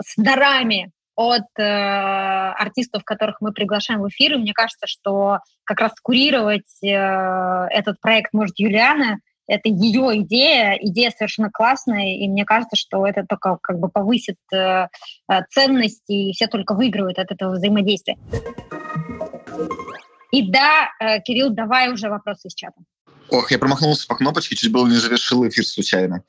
[0.00, 4.34] с дарами от э, артистов, которых мы приглашаем в эфир.
[4.34, 9.18] И мне кажется, что как раз курировать э, этот проект может Юлиана.
[9.46, 14.38] Это ее идея, идея совершенно классная, и мне кажется, что это только как бы повысит
[14.52, 14.88] э,
[15.28, 18.16] э ценность, и все только выигрывают от этого взаимодействия.
[20.32, 22.76] И да, э, Кирилл, давай уже вопросы из чата.
[23.28, 26.22] Ох, я промахнулся по кнопочке, чуть было не завершил эфир случайно.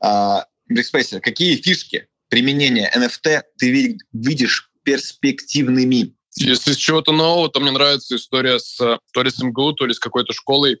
[0.00, 6.14] А, Брикспейсер, какие фишки применения NFT ты видишь перспективными?
[6.36, 9.86] Если с чего-то нового, то мне нравится история с э, то ли с МГУ, то
[9.86, 10.78] ли с какой-то школой,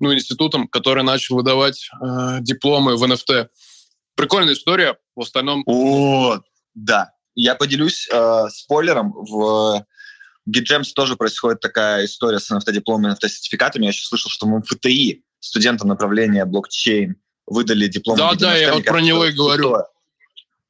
[0.00, 3.48] ну, институтом, который начал выдавать э, дипломы в NFT.
[4.14, 5.62] Прикольная история, в остальном...
[5.66, 6.40] О,
[6.74, 7.12] да.
[7.34, 9.12] Я поделюсь э, спойлером.
[9.12, 9.84] В
[10.48, 13.84] GitGems тоже происходит такая история с NFT-дипломами, NFT-сертификатами.
[13.84, 18.16] Я еще слышал, что в МФТИ студентам направления блокчейн выдали диплом.
[18.16, 19.76] Да, да, я вот про него и говорю.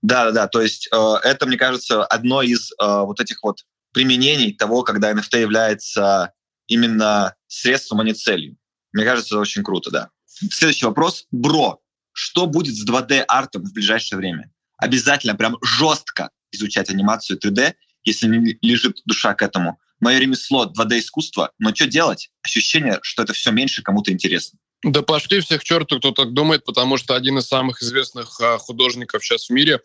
[0.02, 0.48] Да, да, да.
[0.48, 5.12] То есть э, это, мне кажется, одно из э, вот этих вот применений того, когда
[5.12, 6.32] NFT является
[6.66, 8.56] именно средством, а не целью.
[8.92, 10.10] Мне кажется, это очень круто, да.
[10.26, 11.26] Следующий вопрос.
[11.30, 11.80] Бро,
[12.12, 14.50] что будет с 2D-артом в ближайшее время?
[14.78, 17.74] Обязательно прям жестко изучать анимацию 3D,
[18.04, 19.78] если не лежит душа к этому.
[20.00, 22.30] Мое ремесло 2D-искусство, но что делать?
[22.42, 24.58] Ощущение, что это все меньше кому-то интересно.
[24.82, 29.22] Да пошли всех черту, кто так думает, потому что один из самых известных а, художников
[29.22, 29.80] сейчас в мире,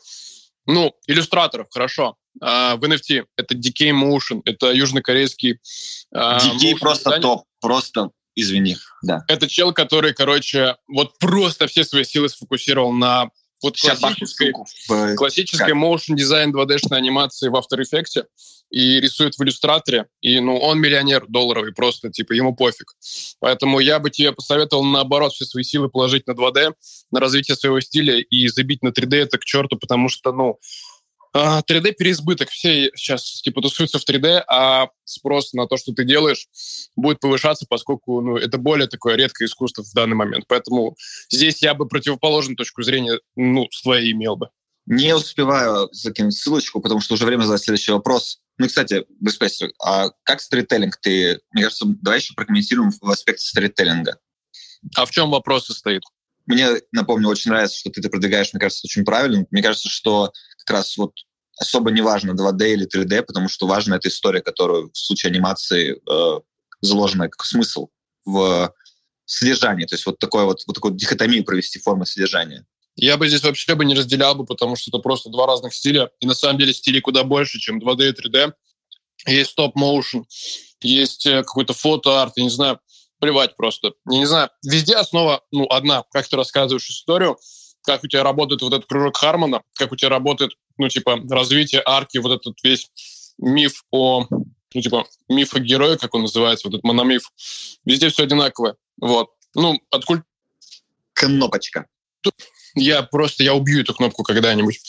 [0.66, 5.60] ну, иллюстраторов, хорошо, а, в NFT, это Decay Motion, это южнокорейский...
[6.14, 9.24] А, Decay просто топ, просто извини, да.
[9.28, 13.30] Это чел, который, короче, вот просто все свои силы сфокусировал на
[13.62, 14.54] вот классической,
[15.16, 18.26] классической motion дизайн 2D-шной анимации в After Effects
[18.70, 22.94] и рисует в иллюстраторе, и ну, он миллионер долларовый просто, типа, ему пофиг.
[23.40, 26.74] Поэтому я бы тебе посоветовал, наоборот, все свои силы положить на 2D,
[27.12, 30.60] на развитие своего стиля и забить на 3D это к черту, потому что, ну,
[31.36, 32.50] 3D а, переизбыток.
[32.50, 36.48] Все сейчас типа тусуются в 3D, а спрос на то, что ты делаешь,
[36.96, 40.46] будет повышаться, поскольку ну, это более такое редкое искусство в данный момент.
[40.48, 40.96] Поэтому
[41.30, 44.50] здесь я бы противоположную точку зрения ну, с твоей имел бы.
[44.86, 48.40] Не успеваю закинуть ссылочку, потому что уже время задать следующий вопрос.
[48.58, 51.42] Ну, кстати, Беспестер, а как сторителлинг ты...
[51.52, 54.20] Мне кажется, давай еще прокомментируем в аспекте сторителлинга.
[54.96, 56.04] А в чем вопрос состоит?
[56.46, 59.46] Мне, напомню, очень нравится, что ты это продвигаешь, мне кажется, очень правильно.
[59.50, 61.14] Мне кажется, что как раз вот
[61.58, 65.96] особо не важно 2D или 3D, потому что важна эта история, которую в случае анимации
[65.96, 66.40] э,
[66.82, 67.90] заложена как смысл
[68.26, 68.74] в
[69.26, 69.86] содержании.
[69.86, 72.66] То есть вот, такое вот, вот такую дихотомию провести формы содержания.
[72.96, 76.10] Я бы здесь вообще бы не разделял бы, потому что это просто два разных стиля.
[76.20, 78.54] И на самом деле стилей куда больше, чем 2D и 3D.
[79.28, 80.26] Есть стоп-моушен,
[80.82, 82.80] есть э, какой-то фото-арт, я не знаю,
[83.20, 83.94] плевать просто.
[84.10, 87.38] Я не знаю, везде основа, ну, одна, как ты рассказываешь историю,
[87.84, 91.82] как у тебя работает вот этот кружок Хармона, как у тебя работает, ну, типа, развитие
[91.86, 92.90] арки, вот этот весь
[93.38, 97.32] миф о, ну, типа, миф о герое, как он называется, вот этот мономиф.
[97.86, 98.76] Везде все одинаковое.
[99.00, 99.30] Вот.
[99.54, 100.24] Ну, откуль...
[101.14, 101.88] Кнопочка.
[102.76, 104.80] Я просто, я убью эту кнопку когда-нибудь.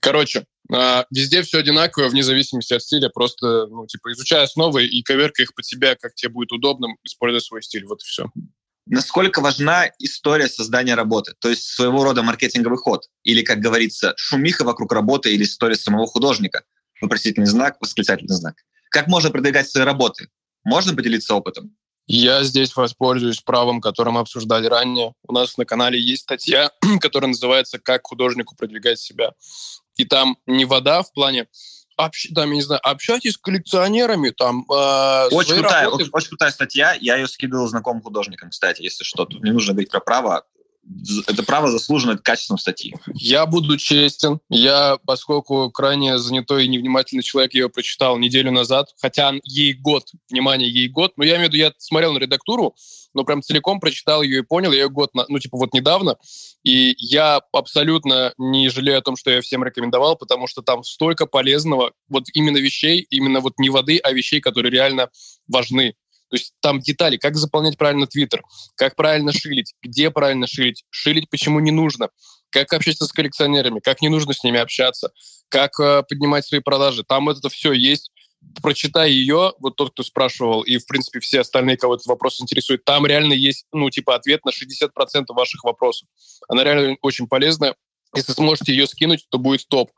[0.00, 3.08] Короче, э, везде все одинаковое, вне зависимости от стиля.
[3.08, 7.40] Просто, ну, типа, изучай основы и коверка их под себя, как тебе будет удобно, используя
[7.40, 7.86] свой стиль.
[7.86, 8.26] Вот и все
[8.90, 14.64] насколько важна история создания работы, то есть своего рода маркетинговый ход, или, как говорится, шумиха
[14.64, 16.64] вокруг работы или история самого художника,
[17.00, 18.56] вопросительный знак, восклицательный знак.
[18.90, 20.28] Как можно продвигать свои работы?
[20.64, 21.76] Можно поделиться опытом?
[22.12, 25.14] Я здесь воспользуюсь правом, которое мы обсуждали ранее.
[25.28, 29.30] У нас на канале есть статья, которая называется «Как художнику продвигать себя».
[29.94, 31.46] И там не вода в плане
[31.96, 36.02] общ, там, я не знаю, общайтесь с коллекционерами, там, э, очень, крутая, работы...
[36.02, 39.24] очень, очень крутая статья, я ее скидывал знакомым художникам, кстати, если что.
[39.24, 40.44] Тут не нужно говорить про право,
[41.26, 42.94] это право заслужено качеством статьи.
[43.14, 44.40] Я буду честен.
[44.48, 50.04] Я, поскольку крайне занятой и невнимательный человек, я ее прочитал неделю назад, хотя ей год,
[50.30, 51.12] внимание, ей год.
[51.16, 52.74] Но я имею в виду, я смотрел на редактуру,
[53.14, 56.16] но прям целиком прочитал ее и понял, я ее год, ну, типа вот недавно,
[56.62, 61.26] и я абсолютно не жалею о том, что я всем рекомендовал, потому что там столько
[61.26, 65.10] полезного, вот именно вещей, именно вот не воды, а вещей, которые реально
[65.48, 65.94] важны.
[66.30, 68.42] То есть там детали, как заполнять правильно Твиттер,
[68.76, 72.08] как правильно шилить, где правильно шилить, шилить почему не нужно,
[72.50, 75.10] как общаться с коллекционерами, как не нужно с ними общаться,
[75.48, 77.04] как э, поднимать свои продажи.
[77.04, 78.10] Там это все есть.
[78.62, 82.84] Прочитай ее, вот тот, кто спрашивал, и, в принципе, все остальные, кого этот вопрос интересует,
[82.84, 84.88] там реально есть, ну, типа, ответ на 60%
[85.28, 86.08] ваших вопросов.
[86.48, 87.74] Она реально очень полезная.
[88.14, 89.90] Если сможете ее скинуть, то будет топ.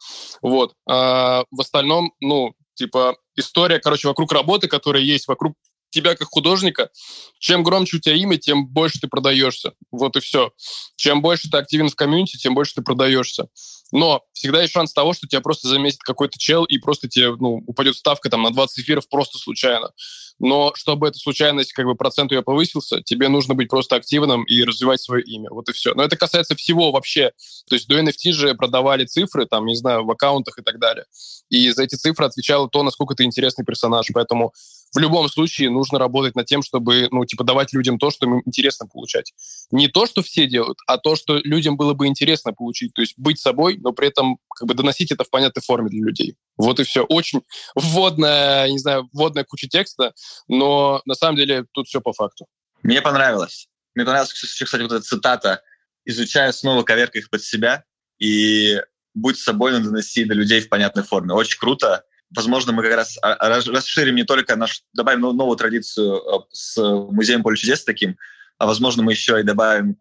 [0.42, 0.74] Вот.
[0.88, 5.54] А в остальном, ну, типа, история, короче, вокруг работы, которая есть, вокруг
[5.92, 6.90] тебя как художника,
[7.38, 9.74] чем громче у тебя имя, тем больше ты продаешься.
[9.90, 10.52] Вот и все.
[10.96, 13.48] Чем больше ты активен в комьюнити, тем больше ты продаешься.
[13.92, 17.62] Но всегда есть шанс того, что тебя просто заметит какой-то чел, и просто тебе ну,
[17.66, 19.90] упадет ставка там, на 20 эфиров просто случайно.
[20.38, 24.64] Но чтобы эта случайность, как бы процент ее повысился, тебе нужно быть просто активным и
[24.64, 25.50] развивать свое имя.
[25.50, 25.94] Вот и все.
[25.94, 27.32] Но это касается всего вообще.
[27.68, 31.04] То есть до NFT же продавали цифры, там, не знаю, в аккаунтах и так далее.
[31.50, 34.06] И за эти цифры отвечало то, насколько ты интересный персонаж.
[34.14, 34.52] Поэтому
[34.94, 38.42] в любом случае нужно работать над тем, чтобы, ну, типа, давать людям то, что им
[38.44, 39.32] интересно получать.
[39.70, 42.92] Не то, что все делают, а то, что людям было бы интересно получить.
[42.92, 46.04] То есть быть собой, но при этом как бы доносить это в понятной форме для
[46.04, 46.36] людей.
[46.56, 47.04] Вот и все.
[47.04, 47.42] Очень
[47.74, 50.12] вводная, не знаю, вводная куча текста,
[50.48, 52.46] но на самом деле тут все по факту.
[52.82, 53.68] Мне понравилось.
[53.94, 55.62] Мне понравилась, кстати, вот эта цитата
[56.04, 57.84] «Изучая снова коверка их под себя
[58.18, 58.80] и
[59.14, 61.34] будь собой, но доноси до людей в понятной форме».
[61.34, 62.04] Очень круто
[62.34, 66.80] возможно, мы как раз а, а, расширим не только наш, добавим новую традицию э, с
[66.80, 68.16] музеем поле чудес таким,
[68.58, 69.96] а возможно, мы еще и добавим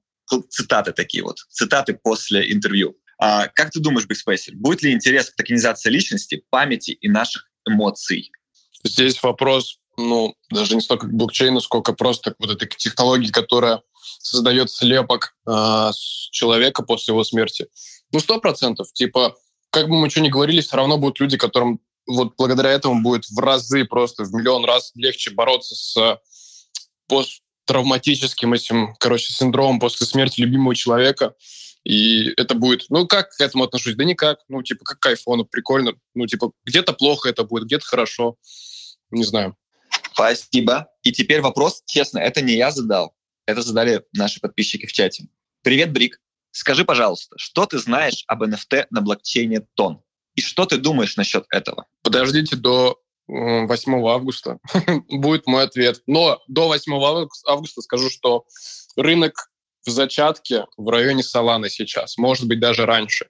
[0.50, 2.96] цитаты такие вот, цитаты после интервью.
[3.20, 8.32] А как ты думаешь, Бэкспейсер, будет ли интерес к токенизации личности, памяти и наших эмоций?
[8.84, 13.82] Здесь вопрос, ну, даже не столько к блокчейну, сколько просто вот этой технологии, которая
[14.20, 15.92] создает слепок э,
[16.32, 17.68] человека после его смерти.
[18.12, 18.92] Ну, сто процентов.
[18.94, 19.36] Типа,
[19.70, 21.80] как бы мы что ни говорили, все равно будут люди, которым
[22.16, 26.20] вот благодаря этому будет в разы, просто в миллион раз легче бороться с
[27.08, 31.36] посттравматическим этим, короче, синдромом после смерти любимого человека.
[31.84, 32.86] И это будет...
[32.90, 33.96] Ну, как к этому отношусь?
[33.96, 34.40] Да никак.
[34.48, 35.94] Ну, типа, как к айфону, прикольно.
[36.14, 38.38] Ну, типа, где-то плохо это будет, где-то хорошо.
[39.10, 39.58] Не знаю.
[40.14, 40.88] Спасибо.
[41.04, 43.16] И теперь вопрос, честно, это не я задал.
[43.46, 45.28] Это задали наши подписчики в чате.
[45.64, 46.22] Привет, Брик.
[46.52, 50.02] Скажи, пожалуйста, что ты знаешь об NFT на блокчейне Тон?
[50.36, 51.86] И что ты думаешь насчет этого?
[52.04, 54.58] Подождите до 8 августа
[55.10, 56.02] будет мой ответ.
[56.08, 56.94] Но до 8
[57.48, 58.46] августа скажу, что
[58.96, 59.52] рынок
[59.86, 63.28] в зачатке в районе Соланы сейчас, может быть, даже раньше.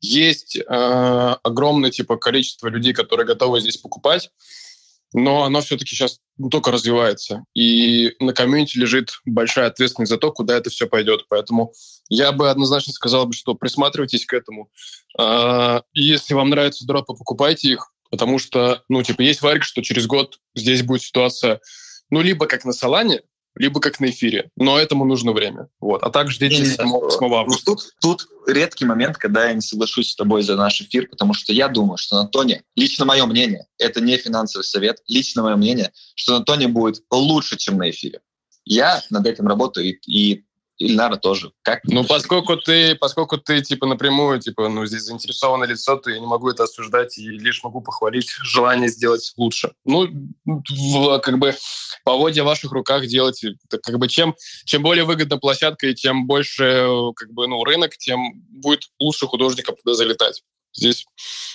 [0.00, 4.30] Есть э, огромное типа количество людей, которые готовы здесь покупать,
[5.12, 7.44] но оно все-таки сейчас только развивается.
[7.54, 11.26] И на комьюнити лежит большая ответственность за то, куда это все пойдет.
[11.28, 11.72] Поэтому
[12.08, 14.70] я бы однозначно сказал, бы, что присматривайтесь к этому.
[15.18, 20.06] А, если вам нравятся дропы, покупайте их, потому что, ну, типа, есть варик, что через
[20.06, 21.60] год здесь будет ситуация,
[22.10, 23.22] ну, либо как на Солане,
[23.56, 24.50] либо как на эфире.
[24.56, 25.68] Но этому нужно время.
[25.80, 26.02] Вот.
[26.02, 26.78] А также ждите 7
[27.34, 27.64] августа.
[27.64, 31.52] Тут, тут редкий момент, когда я не соглашусь с тобой за наш эфир, потому что
[31.52, 35.92] я думаю, что на Тоне, лично мое мнение, это не финансовый совет, лично мое мнение,
[36.14, 38.20] что на Тоне будет лучше, чем на эфире.
[38.64, 40.44] Я над этим работаю, и, и
[40.82, 41.52] Ильнара тоже.
[41.62, 46.18] Как ну, поскольку ты, поскольку ты, типа, напрямую, типа, ну, здесь заинтересованное лицо, то я
[46.18, 49.72] не могу это осуждать и лишь могу похвалить желание сделать лучше.
[49.84, 50.08] Ну,
[50.44, 51.54] в, как бы,
[52.04, 53.44] по воде в ваших руках делать,
[53.82, 58.32] как бы, чем, чем более выгодна площадка и чем больше, как бы, ну, рынок, тем
[58.48, 60.42] будет лучше художникам туда залетать.
[60.74, 61.06] Здесь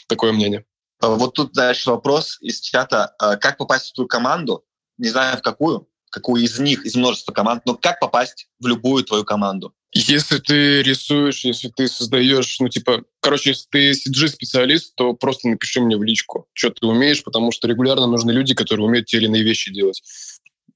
[0.08, 0.66] такое мнение.
[1.00, 3.14] А вот тут дальше вопрос из чата.
[3.20, 4.64] А как попасть в твою команду?
[4.98, 9.04] Не знаю, в какую какую из них, из множества команд, но как попасть в любую
[9.04, 9.74] твою команду?
[9.94, 15.80] Если ты рисуешь, если ты создаешь, ну, типа, короче, если ты CG-специалист, то просто напиши
[15.82, 19.26] мне в личку, что ты умеешь, потому что регулярно нужны люди, которые умеют те или
[19.26, 20.02] иные вещи делать.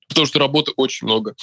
[0.08, 1.36] Потому что работы очень много.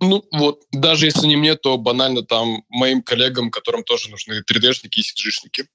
[0.00, 4.98] Ну, вот, даже если не мне, то банально там моим коллегам, которым тоже нужны 3D-шники
[4.98, 5.66] и CG-шники.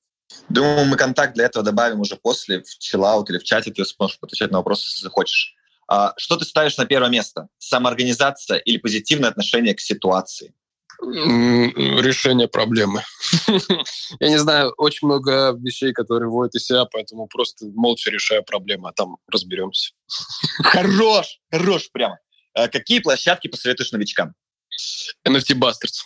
[0.49, 4.17] Думаю, мы контакт для этого добавим уже после, в чиллаут или в чате, ты сможешь
[4.21, 5.55] отвечать на вопросы, если захочешь.
[5.93, 7.49] А, что ты ставишь на первое место?
[7.59, 10.55] Самоорганизация или позитивное отношение к ситуации?
[10.99, 13.03] Решение проблемы.
[14.19, 18.89] Я не знаю, очень много вещей, которые вводят из себя, поэтому просто молча решаю проблемы,
[18.89, 19.91] а там разберемся.
[20.63, 22.17] Хорош, хорош прямо.
[22.55, 24.33] А какие площадки посоветуешь новичкам?
[25.27, 26.01] NFT Bastards.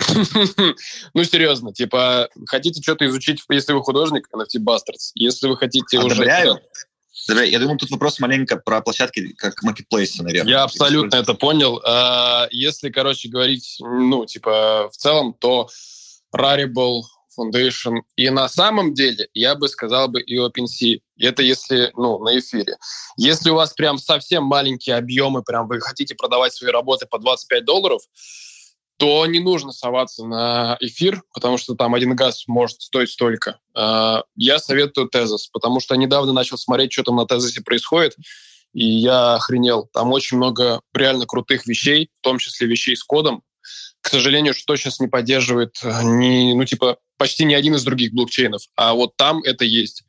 [1.14, 5.12] ну, серьезно, типа, хотите что-то изучить, если вы художник, NFT Bastards.
[5.14, 6.54] Если вы хотите Одобряю.
[6.54, 6.62] уже...
[7.28, 10.50] Я думаю, тут вопрос маленько про площадки как маркетплейсы, наверное.
[10.50, 11.80] Я абсолютно это понял.
[11.84, 15.68] А, если, короче, говорить, ну, типа, в целом, то
[16.34, 17.02] Rarible,
[17.38, 18.00] Foundation.
[18.16, 21.00] И на самом деле я бы сказал бы и OpenSea.
[21.18, 22.76] Это если, ну, на эфире.
[23.16, 27.64] Если у вас прям совсем маленькие объемы, прям вы хотите продавать свои работы по 25
[27.64, 28.02] долларов,
[28.98, 33.58] то не нужно соваться на эфир, потому что там один газ может стоить столько.
[33.74, 38.16] А, я советую Тезос, потому что недавно начал смотреть, что там на Тезосе происходит,
[38.72, 39.88] и я охренел.
[39.92, 43.42] Там очень много реально крутых вещей, в том числе вещей с кодом.
[44.00, 48.12] К сожалению, что сейчас не поддерживает э, ни, ну, типа, почти ни один из других
[48.12, 48.62] блокчейнов.
[48.76, 50.02] А вот там это есть.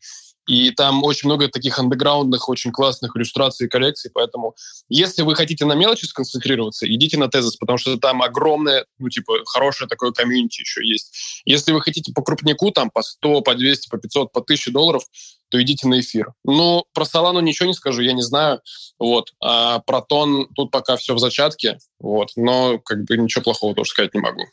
[0.48, 4.12] И там очень много таких андеграундных, очень классных иллюстраций и коллекций.
[4.14, 4.56] Поэтому,
[4.90, 9.34] если вы хотите на мелочи сконцентрироваться, идите на тезис, потому что там огромное, ну, типа,
[9.46, 11.42] хорошее такое комьюнити еще есть.
[11.46, 15.04] Если вы хотите по крупнику, там, по 100, по 200, по 500, по 1000 долларов,
[15.50, 16.34] то идите на эфир.
[16.44, 18.62] Ну, про Солану ничего не скажу, я не знаю.
[19.00, 19.34] Вот.
[19.40, 21.78] А про Тон тут пока все в зачатке.
[22.00, 22.30] Вот.
[22.36, 24.44] Но, как бы, ничего плохого тоже сказать не могу.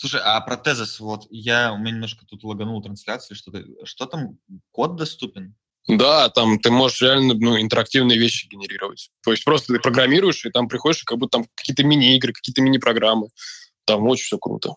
[0.00, 4.38] Слушай, а про тезис, вот я, у меня немножко тут лаганул трансляцию, что-то, что там,
[4.70, 5.56] код доступен?
[5.88, 9.10] Да, там ты можешь реально ну, интерактивные вещи генерировать.
[9.24, 12.62] То есть просто ты программируешь, и там приходишь, и как будто там какие-то мини-игры, какие-то
[12.62, 13.30] мини-программы.
[13.86, 14.76] Там очень все круто.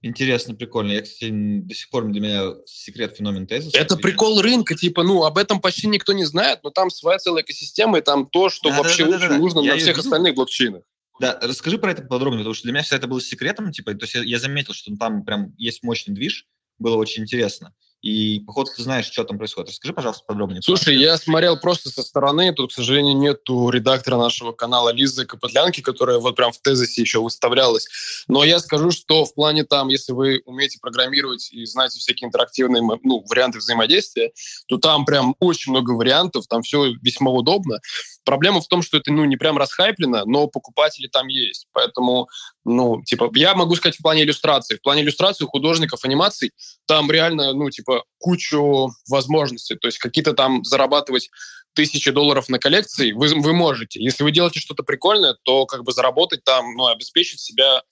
[0.00, 0.92] Интересно, прикольно.
[0.92, 3.76] Я, кстати, до сих пор для меня секрет феномен тезиса.
[3.76, 7.42] Это прикол рынка, типа, ну, об этом почти никто не знает, но там своя целая
[7.42, 9.38] экосистема, и там то, что да, вообще да, да, очень да.
[9.38, 10.08] нужно я на всех видел.
[10.08, 10.84] остальных блокчейнах.
[11.20, 14.04] Да, расскажи про это подробнее, потому что для меня все это было секретом, типа, то
[14.04, 16.46] есть я, я заметил, что там прям есть мощный движ,
[16.78, 17.74] было очень интересно.
[18.00, 19.70] И, походу, ты знаешь, что там происходит.
[19.70, 20.62] Расскажи, пожалуйста, подробнее.
[20.62, 22.52] Слушай, я смотрел просто со стороны.
[22.52, 27.20] Тут, к сожалению, нету редактора нашего канала Лизы Капотлянки, которая вот прям в тезисе еще
[27.20, 27.88] выставлялась.
[28.28, 32.82] Но я скажу, что в плане там, если вы умеете программировать и знаете всякие интерактивные
[33.02, 34.30] ну, варианты взаимодействия,
[34.68, 37.80] то там прям очень много вариантов, там все весьма удобно.
[38.24, 41.66] Проблема в том, что это, ну, не прям расхайплено, но покупатели там есть.
[41.72, 42.28] Поэтому,
[42.64, 44.76] ну, типа, я могу сказать в плане иллюстрации.
[44.76, 46.52] В плане иллюстрации художников, анимаций,
[46.86, 49.76] там реально, ну, типа, кучу возможностей.
[49.76, 51.30] То есть какие-то там зарабатывать
[51.74, 54.02] тысячи долларов на коллекции вы, вы можете.
[54.02, 57.82] Если вы делаете что-то прикольное, то как бы заработать там, ну, обеспечить себя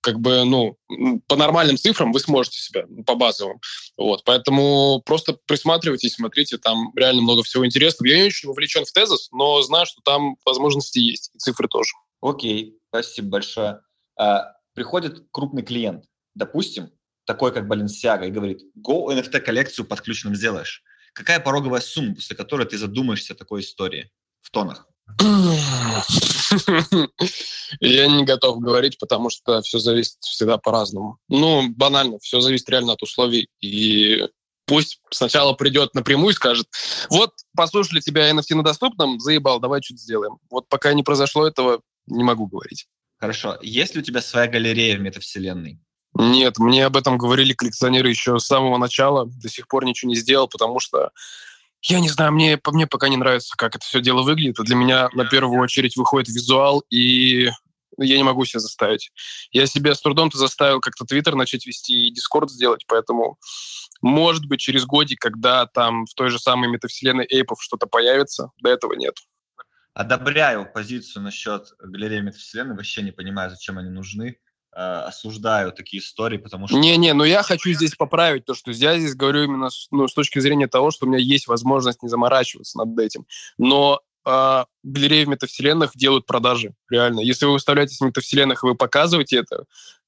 [0.00, 0.78] как бы, ну,
[1.26, 3.60] по нормальным цифрам вы сможете себя, ну, по базовым.
[3.96, 8.08] Вот, поэтому просто присматривайтесь, смотрите, там реально много всего интересного.
[8.08, 11.92] Я не очень вовлечен в тезис, но знаю, что там возможности есть, и цифры тоже.
[12.22, 13.80] Окей, спасибо большое.
[14.16, 16.90] А, приходит крупный клиент, допустим,
[17.26, 20.82] такой как Balenciaga, и говорит, go NFT-коллекцию под ключным сделаешь.
[21.12, 24.86] Какая пороговая сумма, после которой ты задумаешься о такой истории в тонах?
[27.80, 31.18] Я не готов говорить, потому что все зависит всегда по-разному.
[31.28, 33.48] Ну, банально, все зависит реально от условий.
[33.60, 34.26] И
[34.66, 36.66] пусть сначала придет напрямую и скажет,
[37.10, 40.38] вот, послушали тебя NFT на доступном, заебал, давай что-то сделаем.
[40.50, 42.86] Вот пока не произошло этого, не могу говорить.
[43.18, 43.58] Хорошо.
[43.62, 45.78] Есть ли у тебя своя галерея в метавселенной?
[46.14, 49.26] Нет, мне об этом говорили коллекционеры еще с самого начала.
[49.26, 51.10] До сих пор ничего не сделал, потому что
[51.82, 54.56] я не знаю, мне, мне пока не нравится, как это все дело выглядит.
[54.56, 57.50] Для меня на первую очередь выходит визуал, и
[57.98, 59.10] я не могу себя заставить.
[59.52, 63.38] Я себя с трудом-то заставил как-то Твиттер начать вести и Дискорд сделать, поэтому,
[64.02, 68.70] может быть, через годик, когда там в той же самой метавселенной эйпов что-то появится, до
[68.70, 69.16] этого нет.
[69.92, 74.38] Одобряю позицию насчет галереи метавселенной, вообще не понимаю, зачем они нужны.
[74.72, 76.78] Э, осуждаю такие истории, потому что...
[76.78, 80.14] Не-не, но я хочу здесь поправить то, что я здесь говорю именно с, ну, с
[80.14, 83.26] точки зрения того, что у меня есть возможность не заморачиваться над этим.
[83.58, 87.18] Но э, галереи в метавселенных делают продажи, реально.
[87.18, 89.64] Если вы выставляетесь в метавселенных и вы показываете это,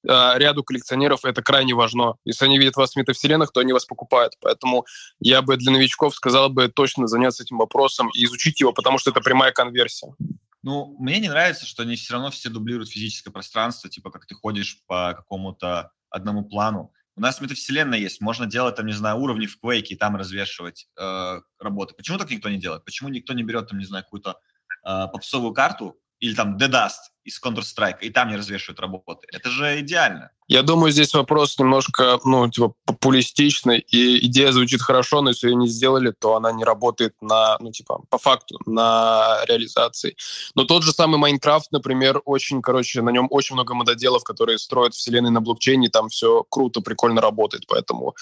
[0.08, 2.14] э, ряду коллекционеров это крайне важно.
[2.24, 4.34] Если они видят вас в метавселенных, то они вас покупают.
[4.40, 4.86] Поэтому
[5.18, 9.10] я бы для новичков сказал бы точно заняться этим вопросом и изучить его, потому что
[9.10, 10.14] это прямая конверсия.
[10.62, 14.34] Ну, мне не нравится, что они все равно все дублируют физическое пространство, типа как ты
[14.34, 16.92] ходишь по какому-то одному плану.
[17.14, 20.88] У нас метавселенная есть, можно делать там, не знаю, уровни в Quake и там развешивать
[20.98, 21.94] э, работы.
[21.94, 22.84] Почему так никто не делает?
[22.84, 24.38] Почему никто не берет там, не знаю, какую-то
[24.84, 29.26] э, попсовую карту или там The Dust из Counter-Strike, и там не развешивают работы.
[29.32, 30.30] Это же идеально.
[30.48, 35.56] Я думаю, здесь вопрос немножко, ну, типа, популистичный, и идея звучит хорошо, но если ее
[35.56, 40.16] не сделали, то она не работает на, ну, типа, по факту, на реализации.
[40.54, 44.94] Но тот же самый Майнкрафт, например, очень, короче, на нем очень много мододелов, которые строят
[44.94, 48.14] вселенные на блокчейне, там все круто, прикольно работает, поэтому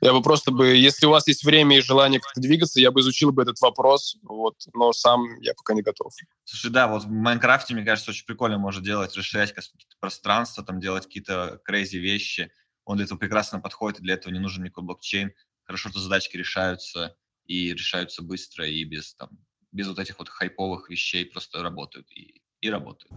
[0.00, 3.00] я бы просто бы, если у вас есть время и желание как-то двигаться, я бы
[3.00, 6.12] изучил бы этот вопрос, вот, но сам я пока не готов.
[6.44, 10.80] Слушай, да, вот в Майнкрафте, мне кажется, очень прикольно можно делать, расширять какие-то пространства, там
[10.80, 12.52] делать какие-то crazy вещи.
[12.84, 15.32] Он для этого прекрасно подходит, и для этого не нужен никакой блокчейн.
[15.64, 17.16] Хорошо, что задачки решаются,
[17.46, 19.30] и решаются быстро, и без, там,
[19.72, 23.12] без вот этих вот хайповых вещей просто работают, и, и работают.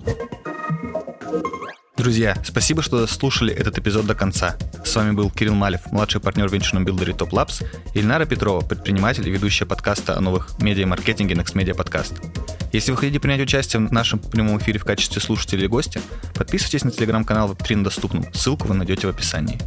[1.99, 4.55] Друзья, спасибо, что слушали этот эпизод до конца.
[4.85, 9.27] С вами был Кирилл Малев, младший партнер в венчурном билдере Top Labs, Ильнара Петрова, предприниматель
[9.27, 12.13] и ведущая подкаста о новых медиа-маркетинге Next Media Podcast.
[12.71, 15.99] Если вы хотите принять участие в нашем прямом эфире в качестве слушателя или гостя,
[16.35, 18.33] подписывайтесь на телеграм-канал Web3 на доступном.
[18.33, 19.59] Ссылку вы найдете в описании.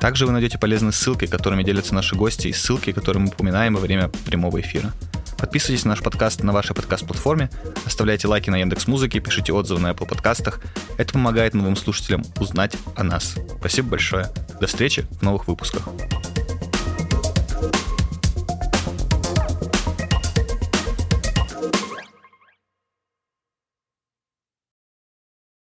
[0.00, 3.80] Также вы найдете полезные ссылки, которыми делятся наши гости, и ссылки, которые мы упоминаем во
[3.80, 4.92] время прямого эфира.
[5.38, 7.48] Подписывайтесь на наш подкаст на вашей подкаст-платформе,
[7.86, 10.60] оставляйте лайки на Яндекс Музыке, пишите отзывы на Apple подкастах.
[10.96, 13.36] Это помогает новым слушателям узнать о нас.
[13.58, 14.26] Спасибо большое.
[14.60, 15.88] До встречи в новых выпусках.